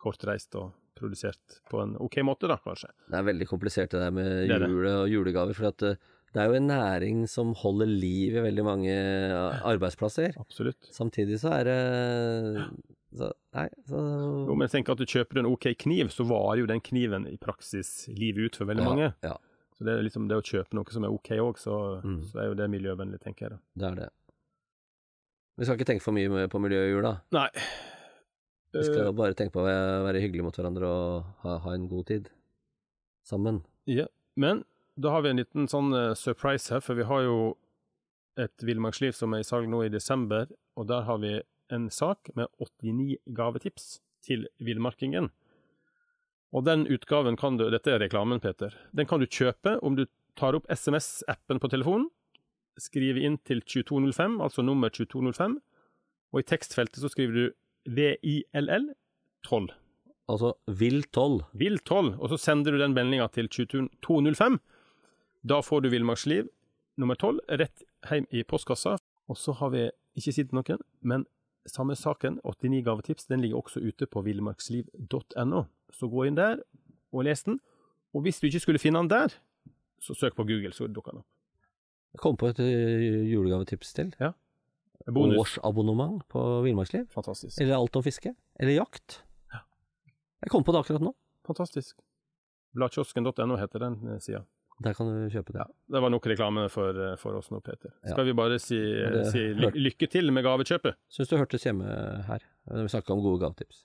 kortreist 0.00 0.54
og 0.60 0.70
produsert 1.00 1.60
på 1.70 1.80
en 1.82 1.96
OK 2.02 2.20
måte, 2.26 2.48
da, 2.50 2.58
kanskje. 2.60 2.92
Det 3.08 3.18
er 3.18 3.26
veldig 3.26 3.48
komplisert 3.48 3.92
det 3.94 4.02
der 4.04 4.14
med 4.14 4.30
Det 4.50 4.60
jule 4.68 4.94
og 5.02 5.12
julegaver, 5.12 5.56
for 5.56 5.70
at 5.72 5.86
eh, 5.88 6.00
det 6.30 6.42
er 6.42 6.52
jo 6.52 6.60
en 6.60 6.68
næring 6.70 7.22
som 7.26 7.50
holder 7.58 7.90
liv 7.90 8.36
i 8.38 8.42
veldig 8.44 8.64
mange 8.64 8.94
arbeidsplasser. 9.66 10.36
Absolutt. 10.38 10.86
Samtidig 10.94 11.40
så 11.42 11.56
er 11.56 11.64
det 11.66 11.78
så, 13.18 13.32
Nei, 13.56 13.66
så 13.90 14.00
Jo, 14.46 14.54
men 14.54 14.70
tenk 14.70 14.92
at 14.92 15.00
du 15.00 15.08
kjøper 15.10 15.40
en 15.40 15.48
OK 15.50 15.72
kniv, 15.82 16.12
så 16.14 16.22
var 16.28 16.54
jo 16.60 16.68
den 16.70 16.82
kniven 16.86 17.26
i 17.26 17.34
praksis 17.40 18.04
livet 18.14 18.46
ut 18.46 18.60
for 18.60 18.70
veldig 18.70 18.84
ja, 18.84 18.90
mange. 18.92 19.08
Ja, 19.26 19.34
Så 19.80 19.86
det 19.88 19.92
er 19.96 20.02
liksom 20.04 20.26
det 20.28 20.36
å 20.36 20.44
kjøpe 20.44 20.76
noe 20.76 20.92
som 20.92 21.04
er 21.08 21.12
OK 21.14 21.30
òg, 21.40 21.56
så, 21.58 21.76
Mm. 22.04 22.18
så 22.28 22.42
er 22.42 22.48
jo 22.50 22.54
det 22.58 22.66
miljøvennlig, 22.68 23.20
tenker 23.22 23.46
jeg 23.46 23.50
da. 23.54 23.58
det 23.80 23.86
er 23.88 23.94
det. 24.02 24.08
Vi 25.56 25.64
skal 25.64 25.76
ikke 25.78 25.86
tenke 25.88 26.04
for 26.04 26.12
mye 26.12 26.48
på 26.52 26.60
miljøet 26.60 26.88
i 26.90 26.92
jula. 26.92 27.14
Nei. 27.32 27.48
Vi 28.72 28.82
skal 28.84 29.06
Eh, 29.08 29.12
bare 29.16 29.34
tenke 29.34 29.52
på 29.56 29.62
å 29.62 29.66
være 29.66 30.04
være 30.04 30.20
hyggelige 30.20 30.44
mot 30.44 30.56
hverandre 30.56 30.84
og 30.86 31.24
ha, 31.42 31.56
ha 31.64 31.72
en 31.74 31.88
god 31.88 32.06
tid 32.06 32.28
sammen. 33.24 33.62
Ja, 33.88 34.06
men 34.36 34.64
da 35.00 35.10
har 35.16 35.22
vi 35.22 35.30
en 35.30 35.40
liten 35.40 35.66
sånn 35.66 35.92
uh, 35.96 36.14
surprise 36.14 36.68
her, 36.70 36.80
for 36.84 36.94
vi 36.94 37.02
har 37.08 37.22
jo 37.24 37.56
et 38.36 38.56
villmarksliv 38.62 39.12
som 39.16 39.32
er 39.34 39.40
i 39.40 39.48
salg 39.48 39.66
nå 39.68 39.82
i 39.86 39.88
desember, 39.92 40.46
og 40.76 40.86
der 40.92 41.02
har 41.08 41.18
vi 41.18 41.40
en 41.72 41.88
sak 41.90 42.30
med 42.36 42.46
89 42.60 43.16
gavetips 43.34 44.00
til 44.22 44.46
villmarkingen. 44.60 45.30
Og 46.50 46.64
den 46.66 46.86
utgaven 46.90 47.36
kan 47.38 47.58
du, 47.60 47.68
dette 47.70 47.92
er 47.92 48.02
reklamen, 48.02 48.40
Peter, 48.42 48.74
den 48.96 49.06
kan 49.06 49.22
du 49.22 49.28
kjøpe 49.30 49.76
om 49.86 49.98
du 49.98 50.06
tar 50.38 50.56
opp 50.58 50.66
SMS-appen 50.70 51.60
på 51.62 51.70
telefonen, 51.70 52.08
skriver 52.80 53.20
inn 53.22 53.36
til 53.46 53.60
2205, 53.62 54.40
altså 54.42 54.64
nummer 54.64 54.90
2205, 54.90 55.58
og 56.30 56.40
i 56.40 56.46
tekstfeltet 56.46 57.02
så 57.02 57.10
skriver 57.12 57.36
du 57.36 57.44
VILL 57.90 58.90
12. 59.46 59.70
Altså 60.30 60.52
Vill 60.66 61.02
12. 61.10 61.40
Vill 61.58 61.78
12, 61.78 62.14
og 62.20 62.30
så 62.30 62.38
sender 62.38 62.74
du 62.74 62.82
den 62.82 62.94
meldinga 62.94 63.26
til 63.34 63.48
2205. 63.50 64.60
Da 65.42 65.60
får 65.64 65.82
du 65.82 65.90
Villmarksliv 65.90 66.50
nummer 67.00 67.18
tolv, 67.18 67.40
rett 67.48 67.82
hjem 68.06 68.28
i 68.30 68.44
postkassa. 68.44 68.96
Og 69.30 69.38
så 69.38 69.54
har 69.58 69.72
vi 69.74 69.88
ikke 70.18 70.34
sett 70.34 70.54
noen, 70.54 70.82
men 71.00 71.26
samme 71.68 71.96
saken, 71.98 72.40
89 72.44 72.82
gavetips, 72.86 73.28
den 73.30 73.42
ligger 73.44 73.62
også 73.62 73.82
ute 73.82 74.06
på 74.10 74.22
villmarksliv.no. 74.26 75.64
Så 75.96 76.08
gå 76.10 76.26
inn 76.28 76.38
der 76.38 76.60
og 77.12 77.24
les 77.26 77.42
den. 77.46 77.60
Og 78.14 78.24
hvis 78.24 78.40
du 78.40 78.48
ikke 78.48 78.62
skulle 78.62 78.82
finne 78.82 79.02
den 79.02 79.10
der, 79.10 79.34
så 80.00 80.16
søk 80.16 80.36
på 80.38 80.46
Google, 80.48 80.72
så 80.74 80.88
dukker 80.88 81.14
den 81.14 81.22
opp. 81.22 81.28
Jeg 82.10 82.22
kom 82.24 82.36
på 82.40 82.48
et 82.50 82.60
eh, 82.64 83.26
julegavetips 83.30 83.92
til. 83.94 84.14
Bonus. 85.06 85.38
Årsabonnement 85.38 86.22
på 86.28 86.40
Villmarksliv. 86.64 87.06
Fantastisk. 87.14 87.60
Eller 87.62 87.78
alt 87.78 87.96
om 87.96 88.02
fiske. 88.02 88.34
Eller 88.58 88.80
jakt. 88.80 89.20
Jeg 90.40 90.50
kom 90.50 90.64
på 90.64 90.72
det 90.74 90.80
akkurat 90.82 91.04
nå. 91.04 91.12
Fantastisk. 91.46 91.98
Bladkiosken.no 92.76 93.58
heter 93.60 93.84
den 93.84 94.00
eh, 94.08 94.18
sida. 94.22 94.42
Der 94.80 94.96
kan 94.96 95.10
du 95.10 95.28
kjøpe 95.28 95.52
det. 95.52 95.60
Ja, 95.60 95.66
det 95.92 96.00
var 96.00 96.12
nok 96.12 96.26
reklame 96.30 96.64
for, 96.72 96.96
eh, 96.96 97.16
for 97.20 97.36
oss 97.36 97.50
nå, 97.52 97.60
Peter. 97.64 97.92
Ja. 98.00 98.14
Skal 98.14 98.26
vi 98.30 98.34
bare 98.36 98.58
si, 98.62 98.78
det 98.80 99.26
si 99.30 99.42
ly 99.58 99.70
lykke 99.90 100.08
til 100.10 100.32
med 100.32 100.46
gavekjøpet? 100.46 100.96
Syns 101.12 101.30
du 101.30 101.36
hørtes 101.36 101.66
hjemme 101.68 101.86
her, 102.26 102.46
når 102.70 102.88
vi 102.88 102.94
snakka 102.94 103.14
om 103.14 103.22
gode 103.24 103.42
gavetips. 103.44 103.84